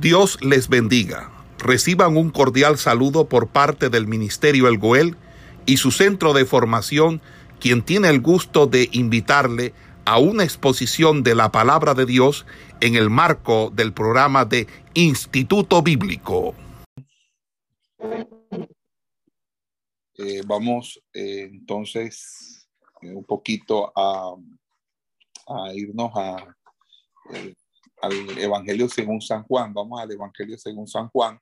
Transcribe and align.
Dios 0.00 0.38
les 0.42 0.68
bendiga. 0.68 1.30
Reciban 1.58 2.18
un 2.18 2.30
cordial 2.30 2.76
saludo 2.76 3.28
por 3.28 3.48
parte 3.48 3.88
del 3.88 4.06
Ministerio 4.06 4.68
El 4.68 4.76
Goel 4.76 5.16
y 5.64 5.78
su 5.78 5.90
centro 5.90 6.34
de 6.34 6.44
formación, 6.44 7.22
quien 7.60 7.82
tiene 7.82 8.10
el 8.10 8.20
gusto 8.20 8.66
de 8.66 8.90
invitarle 8.92 9.72
a 10.04 10.18
una 10.18 10.44
exposición 10.44 11.22
de 11.22 11.34
la 11.34 11.50
palabra 11.50 11.94
de 11.94 12.04
Dios 12.04 12.44
en 12.80 12.94
el 12.94 13.08
marco 13.08 13.70
del 13.74 13.94
programa 13.94 14.44
de 14.44 14.66
Instituto 14.92 15.82
Bíblico. 15.82 16.54
Eh, 20.18 20.42
vamos 20.46 21.00
eh, 21.14 21.48
entonces 21.50 22.68
eh, 23.00 23.14
un 23.14 23.24
poquito 23.24 23.92
a, 23.96 24.34
a 25.46 25.74
irnos 25.74 26.10
a, 26.14 26.54
al 28.02 28.38
Evangelio 28.38 28.88
según 28.88 29.20
San 29.20 29.42
Juan. 29.44 29.72
Vamos 29.72 30.00
al 30.00 30.10
Evangelio 30.10 30.58
según 30.58 30.86
San 30.86 31.08
Juan. 31.08 31.40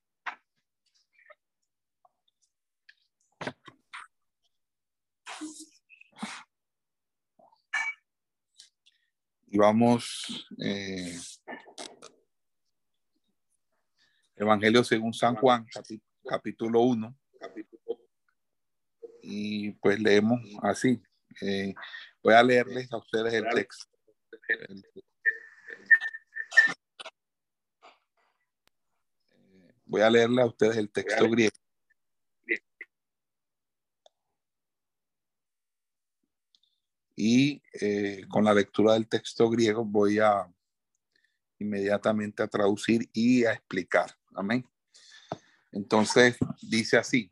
Y 9.46 9.58
vamos, 9.58 10.48
eh, 10.58 11.16
Evangelio 14.34 14.82
según 14.82 15.14
San 15.14 15.36
Juan, 15.36 15.64
capítulo 16.24 16.80
1. 16.80 17.16
Y 19.22 19.70
pues 19.74 20.00
leemos 20.00 20.40
así. 20.60 21.00
Eh, 21.40 21.72
voy 22.20 22.34
a 22.34 22.42
leerles 22.42 22.92
a 22.92 22.96
ustedes 22.96 23.32
el 23.32 23.44
texto. 23.54 23.86
Voy 29.94 30.02
a 30.02 30.10
leerle 30.10 30.42
a 30.42 30.46
ustedes 30.46 30.76
el 30.76 30.90
texto 30.90 31.30
griego. 31.30 31.54
Y 37.14 37.62
eh, 37.80 38.24
con 38.28 38.44
la 38.44 38.52
lectura 38.52 38.94
del 38.94 39.06
texto 39.06 39.48
griego 39.48 39.84
voy 39.84 40.18
a 40.18 40.52
inmediatamente 41.60 42.42
a 42.42 42.48
traducir 42.48 43.08
y 43.12 43.44
a 43.44 43.52
explicar. 43.52 44.10
Amén. 44.34 44.68
Entonces 45.70 46.38
dice 46.60 46.96
así, 46.96 47.28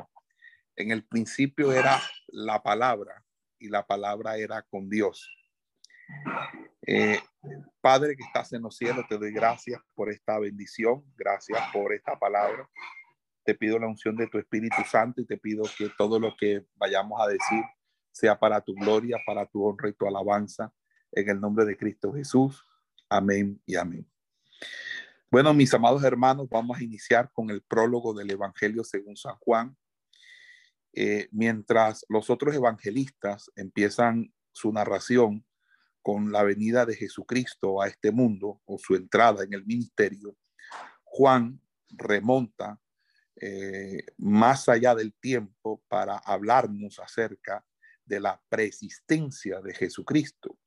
en 0.76 0.92
el 0.92 1.04
principio 1.04 1.72
era 1.72 2.00
la 2.28 2.62
palabra 2.62 3.24
y 3.58 3.70
la 3.70 3.84
palabra 3.84 4.36
era 4.36 4.62
con 4.62 4.88
Dios. 4.88 5.28
Eh, 6.86 7.20
Padre 7.80 8.16
que 8.16 8.22
estás 8.22 8.52
en 8.52 8.62
los 8.62 8.76
cielos, 8.76 9.04
te 9.08 9.18
doy 9.18 9.32
gracias 9.32 9.80
por 9.94 10.10
esta 10.10 10.38
bendición, 10.38 11.04
gracias 11.16 11.60
por 11.72 11.92
esta 11.92 12.18
palabra. 12.18 12.68
Te 13.44 13.54
pido 13.54 13.78
la 13.78 13.88
unción 13.88 14.16
de 14.16 14.28
tu 14.28 14.38
Espíritu 14.38 14.82
Santo 14.88 15.20
y 15.20 15.26
te 15.26 15.36
pido 15.36 15.64
que 15.76 15.90
todo 15.98 16.20
lo 16.20 16.36
que 16.36 16.64
vayamos 16.76 17.20
a 17.20 17.26
decir 17.26 17.64
sea 18.12 18.38
para 18.38 18.60
tu 18.60 18.74
gloria, 18.74 19.18
para 19.26 19.46
tu 19.46 19.64
honra 19.64 19.88
y 19.88 19.94
tu 19.94 20.06
alabanza. 20.06 20.72
En 21.10 21.28
el 21.28 21.40
nombre 21.40 21.64
de 21.64 21.76
Cristo 21.76 22.12
Jesús. 22.12 22.64
Amén 23.08 23.60
y 23.66 23.74
amén. 23.76 24.08
Bueno, 25.30 25.52
mis 25.54 25.74
amados 25.74 26.04
hermanos, 26.04 26.48
vamos 26.48 26.78
a 26.78 26.84
iniciar 26.84 27.30
con 27.32 27.50
el 27.50 27.62
prólogo 27.62 28.14
del 28.14 28.30
Evangelio 28.30 28.84
según 28.84 29.16
San 29.16 29.36
Juan. 29.36 29.76
Eh, 30.94 31.28
mientras 31.32 32.04
los 32.08 32.30
otros 32.30 32.54
evangelistas 32.54 33.50
empiezan 33.56 34.32
su 34.52 34.72
narración 34.72 35.44
con 36.02 36.32
la 36.32 36.42
venida 36.42 36.84
de 36.84 36.96
Jesucristo 36.96 37.80
a 37.80 37.88
este 37.88 38.10
mundo 38.10 38.60
o 38.64 38.78
su 38.78 38.94
entrada 38.94 39.44
en 39.44 39.54
el 39.54 39.64
ministerio, 39.64 40.36
Juan 41.04 41.60
remonta 41.88 42.80
eh, 43.36 44.04
más 44.18 44.68
allá 44.68 44.94
del 44.94 45.14
tiempo 45.14 45.82
para 45.88 46.16
hablarnos 46.18 46.98
acerca 46.98 47.64
de 48.04 48.20
la 48.20 48.40
preexistencia 48.48 49.60
de 49.60 49.74
Jesucristo. 49.74 50.58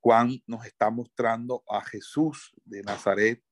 Juan 0.00 0.40
nos 0.46 0.64
está 0.64 0.90
mostrando 0.90 1.64
a 1.68 1.80
Jesús 1.80 2.52
de 2.64 2.82
Nazaret 2.82 3.42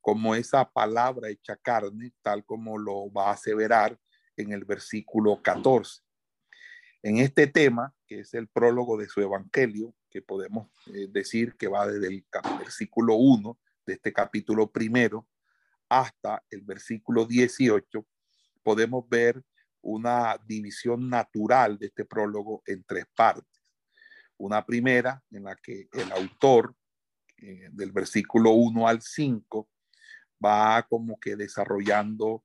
como 0.00 0.34
esa 0.34 0.70
palabra 0.70 1.28
hecha 1.30 1.56
carne, 1.56 2.12
tal 2.22 2.44
como 2.44 2.78
lo 2.78 3.10
va 3.10 3.30
a 3.30 3.32
aseverar 3.32 3.98
en 4.36 4.52
el 4.52 4.64
versículo 4.64 5.42
14. 5.42 6.03
En 7.04 7.18
este 7.18 7.46
tema, 7.46 7.94
que 8.06 8.20
es 8.20 8.32
el 8.32 8.48
prólogo 8.48 8.96
de 8.96 9.06
su 9.06 9.20
evangelio, 9.20 9.94
que 10.08 10.22
podemos 10.22 10.70
eh, 10.86 11.06
decir 11.10 11.54
que 11.58 11.68
va 11.68 11.86
desde 11.86 12.06
el 12.06 12.24
versículo 12.58 13.16
1 13.16 13.58
de 13.84 13.92
este 13.92 14.10
capítulo 14.10 14.72
primero 14.72 15.28
hasta 15.90 16.42
el 16.48 16.62
versículo 16.62 17.26
18, 17.26 18.06
podemos 18.62 19.06
ver 19.06 19.44
una 19.82 20.38
división 20.46 21.10
natural 21.10 21.78
de 21.78 21.88
este 21.88 22.06
prólogo 22.06 22.62
en 22.64 22.82
tres 22.84 23.04
partes. 23.14 23.62
Una 24.38 24.64
primera 24.64 25.22
en 25.30 25.44
la 25.44 25.56
que 25.56 25.88
el 25.92 26.10
autor 26.10 26.74
eh, 27.36 27.68
del 27.70 27.92
versículo 27.92 28.52
1 28.52 28.88
al 28.88 29.02
5 29.02 29.68
va 30.42 30.82
como 30.88 31.20
que 31.20 31.36
desarrollando 31.36 32.44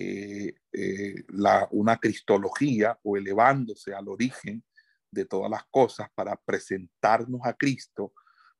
eh, 0.00 0.54
eh, 0.72 1.24
la, 1.30 1.66
una 1.72 1.96
cristología 1.96 2.96
o 3.02 3.16
elevándose 3.16 3.92
al 3.92 4.06
origen 4.06 4.62
de 5.10 5.24
todas 5.24 5.50
las 5.50 5.64
cosas 5.72 6.08
para 6.14 6.36
presentarnos 6.36 7.40
a 7.42 7.52
Cristo 7.54 8.12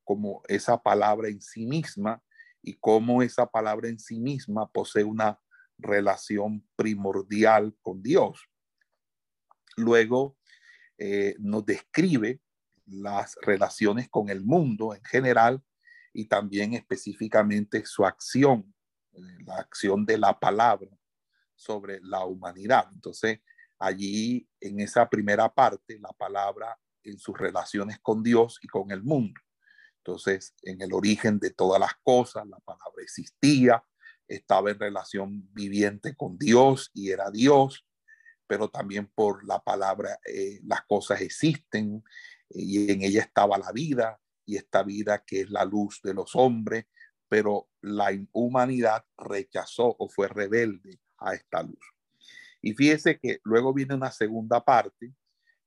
como 0.02 0.42
esa 0.48 0.82
palabra 0.82 1.28
en 1.28 1.40
sí 1.40 1.64
misma 1.64 2.20
y 2.60 2.74
cómo 2.74 3.22
esa 3.22 3.46
palabra 3.46 3.88
en 3.88 4.00
sí 4.00 4.18
misma 4.18 4.68
posee 4.68 5.04
una 5.04 5.38
relación 5.78 6.66
primordial 6.74 7.72
con 7.82 8.02
Dios. 8.02 8.44
Luego 9.76 10.36
eh, 10.98 11.36
nos 11.38 11.64
describe 11.64 12.40
las 12.84 13.38
relaciones 13.42 14.08
con 14.08 14.28
el 14.28 14.42
mundo 14.42 14.92
en 14.92 15.04
general 15.04 15.62
y 16.12 16.24
también 16.24 16.74
específicamente 16.74 17.86
su 17.86 18.04
acción, 18.04 18.74
la 19.12 19.58
acción 19.58 20.04
de 20.04 20.18
la 20.18 20.36
palabra 20.36 20.97
sobre 21.58 22.00
la 22.02 22.24
humanidad. 22.24 22.86
Entonces, 22.92 23.40
allí 23.78 24.48
en 24.60 24.80
esa 24.80 25.08
primera 25.10 25.52
parte, 25.52 25.98
la 25.98 26.12
palabra 26.12 26.78
en 27.02 27.18
sus 27.18 27.36
relaciones 27.36 27.98
con 28.00 28.22
Dios 28.22 28.58
y 28.62 28.68
con 28.68 28.90
el 28.90 29.02
mundo. 29.02 29.40
Entonces, 29.98 30.54
en 30.62 30.80
el 30.80 30.92
origen 30.92 31.38
de 31.38 31.50
todas 31.50 31.80
las 31.80 31.94
cosas, 32.02 32.46
la 32.46 32.58
palabra 32.60 33.02
existía, 33.02 33.84
estaba 34.26 34.70
en 34.70 34.78
relación 34.78 35.52
viviente 35.52 36.14
con 36.14 36.38
Dios 36.38 36.90
y 36.94 37.10
era 37.10 37.30
Dios, 37.30 37.86
pero 38.46 38.68
también 38.70 39.10
por 39.14 39.44
la 39.46 39.62
palabra 39.62 40.18
eh, 40.24 40.60
las 40.64 40.82
cosas 40.86 41.20
existen 41.20 42.02
y 42.48 42.90
en 42.90 43.02
ella 43.02 43.22
estaba 43.22 43.58
la 43.58 43.72
vida 43.72 44.20
y 44.46 44.56
esta 44.56 44.82
vida 44.82 45.24
que 45.26 45.42
es 45.42 45.50
la 45.50 45.64
luz 45.64 46.00
de 46.02 46.14
los 46.14 46.34
hombres, 46.34 46.86
pero 47.28 47.68
la 47.82 48.10
humanidad 48.32 49.04
rechazó 49.18 49.94
o 49.98 50.08
fue 50.08 50.28
rebelde 50.28 51.00
a 51.18 51.34
esta 51.34 51.62
luz. 51.62 51.78
Y 52.60 52.74
fíjese 52.74 53.18
que 53.18 53.40
luego 53.44 53.72
viene 53.72 53.94
una 53.94 54.10
segunda 54.10 54.64
parte, 54.64 55.12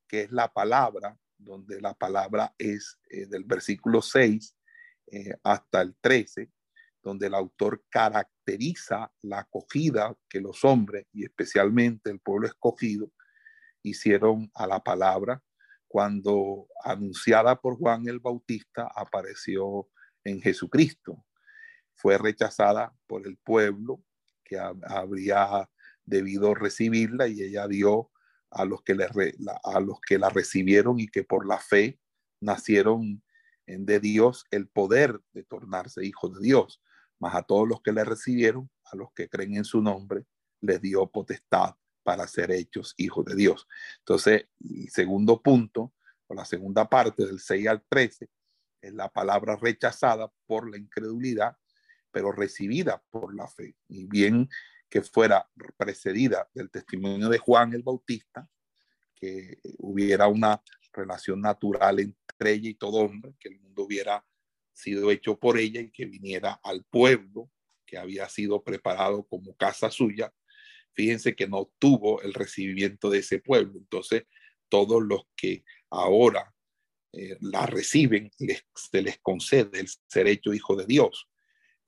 que 0.07 0.23
es 0.23 0.31
la 0.31 0.51
palabra, 0.51 1.17
donde 1.37 1.81
la 1.81 1.93
palabra 1.93 2.53
es 2.57 2.99
eh, 3.09 3.25
del 3.25 3.43
versículo 3.43 4.01
6 4.01 4.55
eh, 5.07 5.35
hasta 5.43 5.81
el 5.81 5.95
13, 5.99 6.51
donde 7.01 7.27
el 7.27 7.33
autor 7.33 7.83
caracteriza 7.89 9.11
la 9.21 9.39
acogida 9.39 10.15
que 10.29 10.39
los 10.39 10.63
hombres 10.63 11.07
y 11.11 11.23
especialmente 11.23 12.11
el 12.11 12.19
pueblo 12.19 12.47
escogido 12.47 13.11
hicieron 13.81 14.51
a 14.53 14.67
la 14.67 14.81
palabra 14.81 15.41
cuando 15.87 16.67
anunciada 16.83 17.59
por 17.59 17.77
Juan 17.77 18.07
el 18.07 18.19
Bautista 18.19 18.89
apareció 18.95 19.89
en 20.23 20.41
Jesucristo. 20.41 21.25
Fue 21.95 22.17
rechazada 22.17 22.95
por 23.07 23.27
el 23.27 23.37
pueblo 23.37 24.03
habría 24.57 25.69
debido 26.05 26.53
recibirla 26.53 27.27
y 27.27 27.41
ella 27.41 27.67
dio 27.67 28.11
a 28.49 28.65
los 28.65 28.81
que, 28.83 28.95
le, 28.95 29.07
a 29.63 29.79
los 29.79 30.01
que 30.01 30.17
la 30.17 30.29
recibieron 30.29 30.99
y 30.99 31.07
que 31.07 31.23
por 31.23 31.47
la 31.47 31.57
fe 31.57 31.99
nacieron 32.41 33.23
de 33.65 33.99
Dios 33.99 34.45
el 34.51 34.67
poder 34.67 35.21
de 35.31 35.43
tornarse 35.43 36.05
hijos 36.05 36.33
de 36.35 36.41
Dios 36.41 36.81
mas 37.21 37.35
a 37.35 37.43
todos 37.43 37.67
los 37.67 37.81
que 37.81 37.91
le 37.91 38.03
recibieron, 38.03 38.69
a 38.85 38.95
los 38.95 39.13
que 39.13 39.29
creen 39.29 39.55
en 39.55 39.63
su 39.63 39.81
nombre, 39.81 40.25
les 40.59 40.81
dio 40.81 41.05
potestad 41.09 41.75
para 42.03 42.27
ser 42.27 42.49
hechos 42.51 42.95
hijos 42.97 43.23
de 43.25 43.35
Dios. 43.35 43.67
Entonces, 43.99 44.47
el 44.59 44.89
segundo 44.89 45.39
punto, 45.41 45.93
o 46.25 46.33
la 46.33 46.45
segunda 46.45 46.89
parte 46.89 47.23
del 47.23 47.39
6 47.39 47.67
al 47.67 47.83
13, 47.87 48.27
es 48.81 48.93
la 48.93 49.07
palabra 49.07 49.55
rechazada 49.55 50.33
por 50.47 50.67
la 50.67 50.77
incredulidad, 50.77 51.55
pero 52.11 52.31
recibida 52.31 53.03
por 53.09 53.35
la 53.35 53.47
fe. 53.47 53.75
Y 53.87 54.05
bien 54.05 54.49
que 54.89 55.01
fuera 55.01 55.49
precedida 55.77 56.49
del 56.53 56.69
testimonio 56.69 57.29
de 57.29 57.37
Juan 57.37 57.73
el 57.73 57.81
Bautista, 57.81 58.47
que 59.15 59.59
hubiera 59.77 60.27
una 60.27 60.61
relación 60.91 61.41
natural 61.41 61.99
entre 61.99 62.51
ella 62.51 62.69
y 62.69 62.75
todo 62.75 62.97
hombre, 62.97 63.33
que 63.39 63.49
el 63.49 63.59
mundo 63.59 63.83
hubiera 63.83 64.25
sido 64.73 65.11
hecho 65.11 65.39
por 65.39 65.57
ella 65.57 65.79
y 65.79 65.91
que 65.91 66.05
viniera 66.05 66.59
al 66.63 66.83
pueblo, 66.83 67.49
que 67.85 67.97
había 67.97 68.27
sido 68.27 68.63
preparado 68.63 69.23
como 69.27 69.55
casa 69.55 69.89
suya, 69.91 70.33
fíjense 70.93 71.35
que 71.35 71.47
no 71.47 71.71
tuvo 71.79 72.21
el 72.21 72.33
recibimiento 72.33 73.09
de 73.09 73.19
ese 73.19 73.39
pueblo. 73.39 73.77
Entonces, 73.77 74.23
todos 74.69 75.01
los 75.01 75.23
que 75.35 75.63
ahora 75.89 76.53
eh, 77.13 77.37
la 77.41 77.65
reciben, 77.65 78.31
se 78.73 79.01
les 79.01 79.19
concede 79.19 79.79
el 79.79 79.87
ser 80.07 80.27
hecho 80.27 80.53
hijo 80.53 80.75
de 80.75 80.85
Dios, 80.85 81.27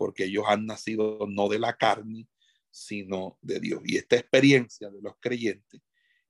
porque 0.04 0.26
ellos 0.26 0.44
han 0.50 0.66
nacido 0.66 1.26
no 1.30 1.48
de 1.48 1.60
la 1.60 1.78
carne, 1.78 2.28
sino 2.70 3.40
de 3.42 3.62
Dios. 3.62 3.82
Y 3.86 3.96
esta 3.96 4.18
experiencia 4.18 4.90
de 4.90 5.02
los 5.02 5.14
creyentes 5.18 5.80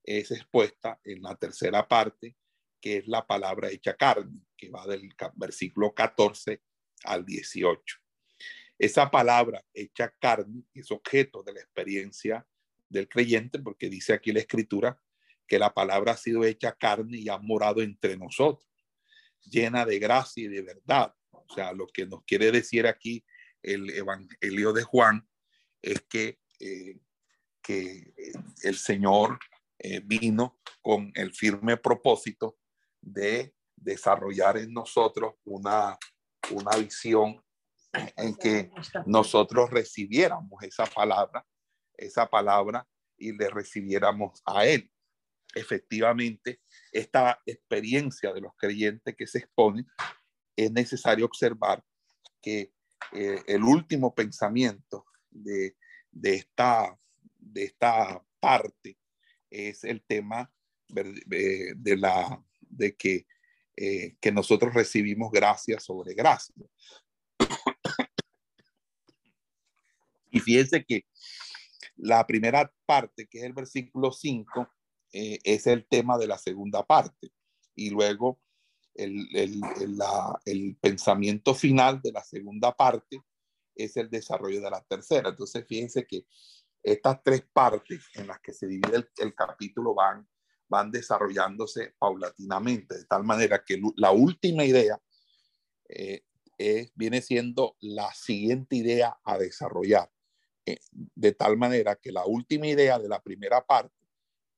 es 0.04 0.30
expuesta 0.30 1.00
en 1.04 1.24
la 1.24 1.36
tercera 1.38 1.88
parte, 1.88 2.38
que 2.80 2.98
es 2.98 3.08
la 3.08 3.26
palabra 3.26 3.72
hecha 3.72 3.96
carne, 3.96 4.42
que 4.56 4.70
va 4.70 4.86
del 4.86 5.12
versículo 5.34 5.92
14 5.92 6.62
al 7.06 7.26
18. 7.26 7.98
Esa 8.78 9.10
palabra 9.10 9.66
hecha 9.74 10.14
carne 10.20 10.66
es 10.76 10.92
objeto 10.92 11.42
de 11.42 11.54
la 11.54 11.62
experiencia 11.62 12.46
del 12.88 13.10
creyente, 13.10 13.58
porque 13.58 13.90
dice 13.90 14.14
aquí 14.14 14.32
la 14.32 14.42
escritura 14.42 15.02
que 15.48 15.58
la 15.58 15.74
palabra 15.74 16.12
ha 16.12 16.18
sido 16.18 16.44
hecha 16.44 16.74
carne 16.74 17.18
y 17.18 17.28
ha 17.28 17.40
morado 17.40 17.82
entre 17.82 18.18
nosotros, 18.18 18.70
llena 19.42 19.84
de 19.84 19.98
gracia 19.98 20.44
y 20.44 20.48
de 20.48 20.62
verdad. 20.62 21.12
O 21.32 21.52
sea, 21.56 21.74
lo 21.74 21.88
que 21.88 22.06
nos 22.06 22.24
quiere 22.24 22.52
decir 22.52 22.86
aquí 22.86 23.26
el 23.64 23.90
Evangelio 23.90 24.74
de 24.74 24.84
Juan 24.84 25.28
es 25.82 26.02
que, 26.04 26.40
eh, 26.60 27.00
que 27.62 28.14
el 28.64 28.76
Señor 28.76 29.40
eh, 29.80 30.02
vino 30.04 30.60
con 30.82 31.12
el 31.16 31.34
firme 31.34 31.78
propósito 31.78 32.58
de 33.02 33.56
desarrollar 33.76 34.58
en 34.58 34.72
nosotros 34.74 35.36
una, 35.44 35.98
una 36.52 36.78
visión 36.78 37.44
en 38.18 38.36
que 38.36 38.72
nosotros 39.06 39.70
recibiéramos 39.70 40.64
esa 40.64 40.86
palabra, 40.86 41.46
esa 41.96 42.30
palabra 42.30 42.88
y 43.18 43.34
le 43.34 43.50
recibiéramos 43.50 44.42
a 44.46 44.66
Él. 44.66 44.90
Efectivamente, 45.54 46.62
esta 46.92 47.40
experiencia 47.46 48.34
de 48.34 48.42
los 48.42 48.54
creyentes 48.58 49.16
que 49.16 49.28
se 49.28 49.40
expone, 49.40 49.86
es 50.56 50.72
necesario 50.72 51.26
observar 51.26 51.84
que 52.42 52.74
eh, 53.12 53.42
el 53.48 53.64
último 53.64 54.14
pensamiento 54.14 55.06
de, 55.30 55.76
de, 56.12 56.36
esta, 56.36 56.98
de 57.38 57.64
esta 57.66 58.24
parte 58.40 58.98
es 59.50 59.84
el 59.84 60.04
tema 60.04 60.52
de, 60.90 61.74
de 61.76 61.98
la, 61.98 62.44
de 62.62 62.96
que, 62.96 63.28
eh, 63.76 64.16
que 64.20 64.32
nosotros 64.32 64.74
recibimos 64.74 65.32
gracia 65.32 65.80
sobre 65.80 66.14
gracia. 66.14 66.56
y 70.32 70.40
fíjense 70.40 70.84
que 70.84 71.06
la 71.96 72.26
primera 72.26 72.74
parte, 72.86 73.28
que 73.28 73.40
es 73.40 73.44
el 73.44 73.54
versículo 73.54 74.12
5, 74.12 74.68
eh, 75.14 75.40
es 75.44 75.68
el 75.68 75.86
tema 75.86 76.18
de 76.18 76.28
la 76.28 76.38
segunda 76.38 76.86
parte. 76.86 77.32
Y 77.76 77.92
luego 77.92 78.40
el, 78.96 79.28
el, 79.34 79.62
el, 80.46 80.78
pensamiento 80.80 81.54
final 81.54 82.02
de 82.02 82.12
la 82.12 82.24
segunda 82.24 82.76
parte 82.76 83.22
es 83.76 83.98
el 83.98 84.10
desarrollo 84.10 84.62
de 84.62 84.70
la 84.70 84.84
tercera. 84.84 85.30
Entonces, 85.30 85.66
fíjense 85.68 86.06
que 86.06 86.26
estas 86.82 87.24
tres 87.24 87.44
partes 87.52 88.06
en 88.14 88.28
las 88.28 88.40
que 88.40 88.54
se 88.54 88.68
divide 88.68 89.08
el, 89.18 89.34
capítulo 89.36 89.96
van, 89.96 90.28
van 90.68 90.92
desarrollándose 90.92 91.94
paulatinamente, 91.98 92.98
de 92.98 93.06
tal 93.06 93.24
manera 93.24 93.64
que 93.64 93.82
la 93.96 94.12
última 94.12 94.66
idea 94.66 95.02
eh, 95.88 96.24
viene 96.96 97.22
siendo 97.22 97.76
la 97.80 98.14
siguiente 98.14 98.76
idea 98.76 99.18
a 99.24 99.38
desarrollar, 99.38 100.12
eh, 100.66 100.80
de 100.94 101.32
tal 101.32 101.58
manera 101.58 101.96
que 101.96 102.12
la 102.12 102.26
última 102.26 102.68
idea 102.68 103.00
de 103.00 103.10
la 103.10 103.22
primera 103.22 103.66
parte 103.66 103.96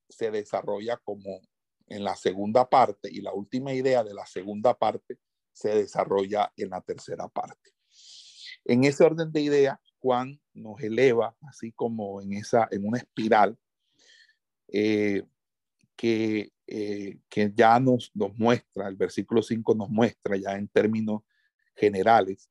se 0.08 0.30
desarrolla 0.30 0.98
como 0.98 1.40
en 1.86 2.04
la 2.04 2.16
segunda 2.16 2.68
parte 2.68 3.08
y 3.10 3.20
la 3.20 3.32
última 3.32 3.72
idea 3.72 4.02
de 4.02 4.14
la 4.14 4.26
segunda 4.26 4.74
parte 4.76 5.18
se 5.52 5.74
desarrolla 5.74 6.52
en 6.56 6.70
la 6.70 6.80
tercera 6.80 7.28
parte. 7.28 7.70
En 8.64 8.84
ese 8.84 9.04
orden 9.04 9.30
de 9.32 9.40
ideas, 9.40 9.78
Juan 9.98 10.40
nos 10.52 10.80
eleva, 10.82 11.36
así 11.48 11.72
como 11.72 12.20
en, 12.20 12.32
esa, 12.32 12.68
en 12.70 12.86
una 12.86 12.98
espiral, 12.98 13.56
eh, 14.68 15.22
que, 15.94 16.52
eh, 16.66 17.18
que 17.28 17.52
ya 17.54 17.78
nos, 17.80 18.10
nos 18.14 18.36
muestra, 18.36 18.88
el 18.88 18.96
versículo 18.96 19.42
5 19.42 19.74
nos 19.74 19.88
muestra 19.88 20.36
ya 20.36 20.56
en 20.56 20.68
términos 20.68 21.22
generales 21.74 22.50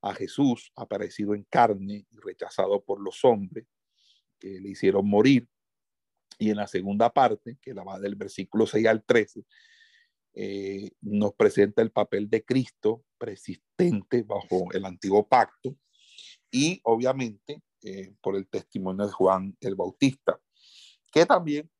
a 0.00 0.14
Jesús 0.14 0.72
aparecido 0.76 1.34
en 1.34 1.44
carne 1.44 2.06
y 2.10 2.16
rechazado 2.18 2.82
por 2.82 3.00
los 3.00 3.24
hombres 3.24 3.66
que 4.38 4.60
le 4.60 4.70
hicieron 4.70 5.08
morir. 5.08 5.48
Y 6.38 6.50
en 6.50 6.56
la 6.56 6.66
segunda 6.66 7.10
parte, 7.12 7.58
que 7.60 7.74
la 7.74 7.82
va 7.82 7.98
del 7.98 8.14
versículo 8.14 8.66
6 8.66 8.86
al 8.86 9.04
13, 9.04 9.44
eh, 10.38 10.90
nos 11.00 11.32
presenta 11.32 11.80
el 11.80 11.90
papel 11.90 12.28
de 12.28 12.44
Cristo 12.44 13.04
persistente 13.16 14.22
bajo 14.22 14.70
el 14.72 14.84
antiguo 14.84 15.26
pacto 15.26 15.74
y 16.50 16.78
obviamente 16.84 17.62
eh, 17.80 18.14
por 18.20 18.36
el 18.36 18.46
testimonio 18.46 19.06
de 19.06 19.12
Juan 19.12 19.56
el 19.60 19.74
Bautista, 19.76 20.38
que 21.10 21.24
también 21.24 21.70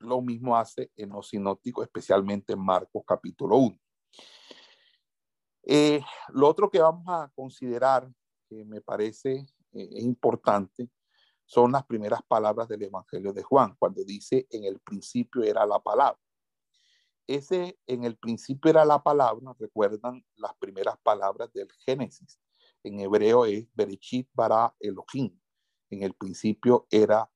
lo 0.00 0.20
mismo 0.20 0.54
hace 0.54 0.90
en 0.96 1.08
los 1.08 1.28
sinópticos, 1.30 1.86
especialmente 1.86 2.52
en 2.52 2.60
Marcos 2.60 3.04
capítulo 3.06 3.56
1. 3.56 3.80
Eh, 5.62 6.02
lo 6.28 6.46
otro 6.46 6.70
que 6.70 6.80
vamos 6.80 7.06
a 7.08 7.32
considerar, 7.34 8.06
que 8.50 8.66
me 8.66 8.82
parece 8.82 9.46
importante, 9.72 10.90
son 11.46 11.72
las 11.72 11.84
primeras 11.84 12.22
palabras 12.22 12.68
del 12.68 12.82
Evangelio 12.82 13.32
de 13.32 13.42
Juan, 13.42 13.76
cuando 13.78 14.04
dice, 14.04 14.46
en 14.50 14.64
el 14.64 14.80
principio 14.80 15.42
era 15.42 15.66
la 15.66 15.78
palabra. 15.78 16.18
Ese 17.26 17.78
en 17.86 18.04
el 18.04 18.16
principio 18.16 18.70
era 18.70 18.84
la 18.84 19.02
palabra, 19.02 19.54
recuerdan 19.58 20.24
las 20.36 20.54
primeras 20.56 20.98
palabras 20.98 21.52
del 21.52 21.70
Génesis. 21.86 22.38
En 22.82 23.00
hebreo 23.00 23.46
es 23.46 23.66
Berechit 23.74 24.28
bara 24.34 24.74
Elohim. 24.78 25.38
En 25.88 26.02
el 26.02 26.12
principio 26.14 26.86
era, 26.90 27.30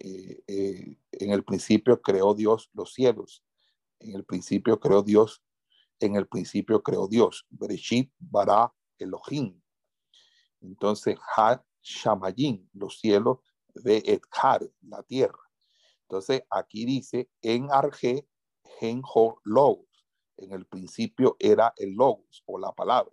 eh, 0.00 0.42
eh, 0.48 0.96
en 1.12 1.30
el 1.30 1.44
principio 1.44 2.00
creó 2.02 2.34
Dios 2.34 2.70
los 2.72 2.92
cielos. 2.92 3.44
En 4.00 4.14
el 4.16 4.24
principio 4.24 4.80
creó 4.80 5.02
Dios, 5.02 5.42
en 6.00 6.16
el 6.16 6.26
principio 6.26 6.82
creó 6.82 7.06
Dios. 7.06 7.46
Berechit 7.50 8.12
bara 8.18 8.72
Elohim. 8.98 9.60
Entonces, 10.60 11.16
Shamayim, 11.82 12.68
los 12.72 12.98
cielos 13.00 13.38
de 13.74 13.98
Edhar, 13.98 14.68
la 14.82 15.02
tierra. 15.02 15.38
Entonces, 16.02 16.42
aquí 16.50 16.84
dice 16.84 17.30
en 17.42 17.70
Arge 17.70 18.26
genjo 18.78 19.40
logos. 19.44 19.86
En 20.36 20.52
el 20.52 20.66
principio 20.66 21.36
era 21.38 21.72
el 21.76 21.94
logos 21.94 22.42
o 22.46 22.58
la 22.58 22.72
palabra. 22.72 23.12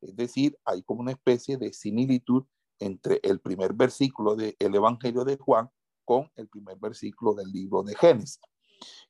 Es 0.00 0.14
decir, 0.14 0.58
hay 0.64 0.82
como 0.82 1.00
una 1.00 1.12
especie 1.12 1.56
de 1.56 1.72
similitud 1.72 2.44
entre 2.78 3.20
el 3.22 3.40
primer 3.40 3.72
versículo 3.72 4.36
del 4.36 4.54
Evangelio 4.58 5.24
de 5.24 5.36
Juan 5.36 5.70
con 6.04 6.30
el 6.36 6.48
primer 6.48 6.78
versículo 6.78 7.34
del 7.34 7.50
libro 7.50 7.82
de 7.82 7.94
Génesis. 7.94 8.40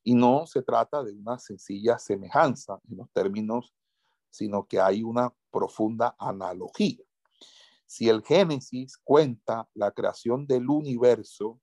Y 0.02 0.14
no 0.14 0.46
se 0.46 0.62
trata 0.62 1.02
de 1.02 1.12
una 1.12 1.38
sencilla 1.38 1.98
semejanza 1.98 2.80
en 2.88 2.98
los 2.98 3.10
términos, 3.12 3.74
sino 4.30 4.66
que 4.66 4.80
hay 4.80 5.02
una 5.02 5.34
profunda 5.50 6.16
analogía. 6.18 7.07
Si 7.88 8.06
el 8.06 8.22
Génesis 8.22 8.98
cuenta 8.98 9.66
la 9.72 9.90
creación 9.92 10.46
del 10.46 10.68
universo, 10.68 11.58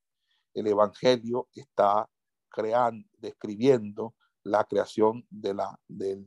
el 0.55 0.65
Evangelio 0.65 1.48
está 1.53 2.10
creando, 2.50 3.08
describiendo 3.20 4.15
la 4.41 4.63
creación 4.63 5.24
de 5.29 5.53
la, 5.53 5.79
de, 5.88 6.25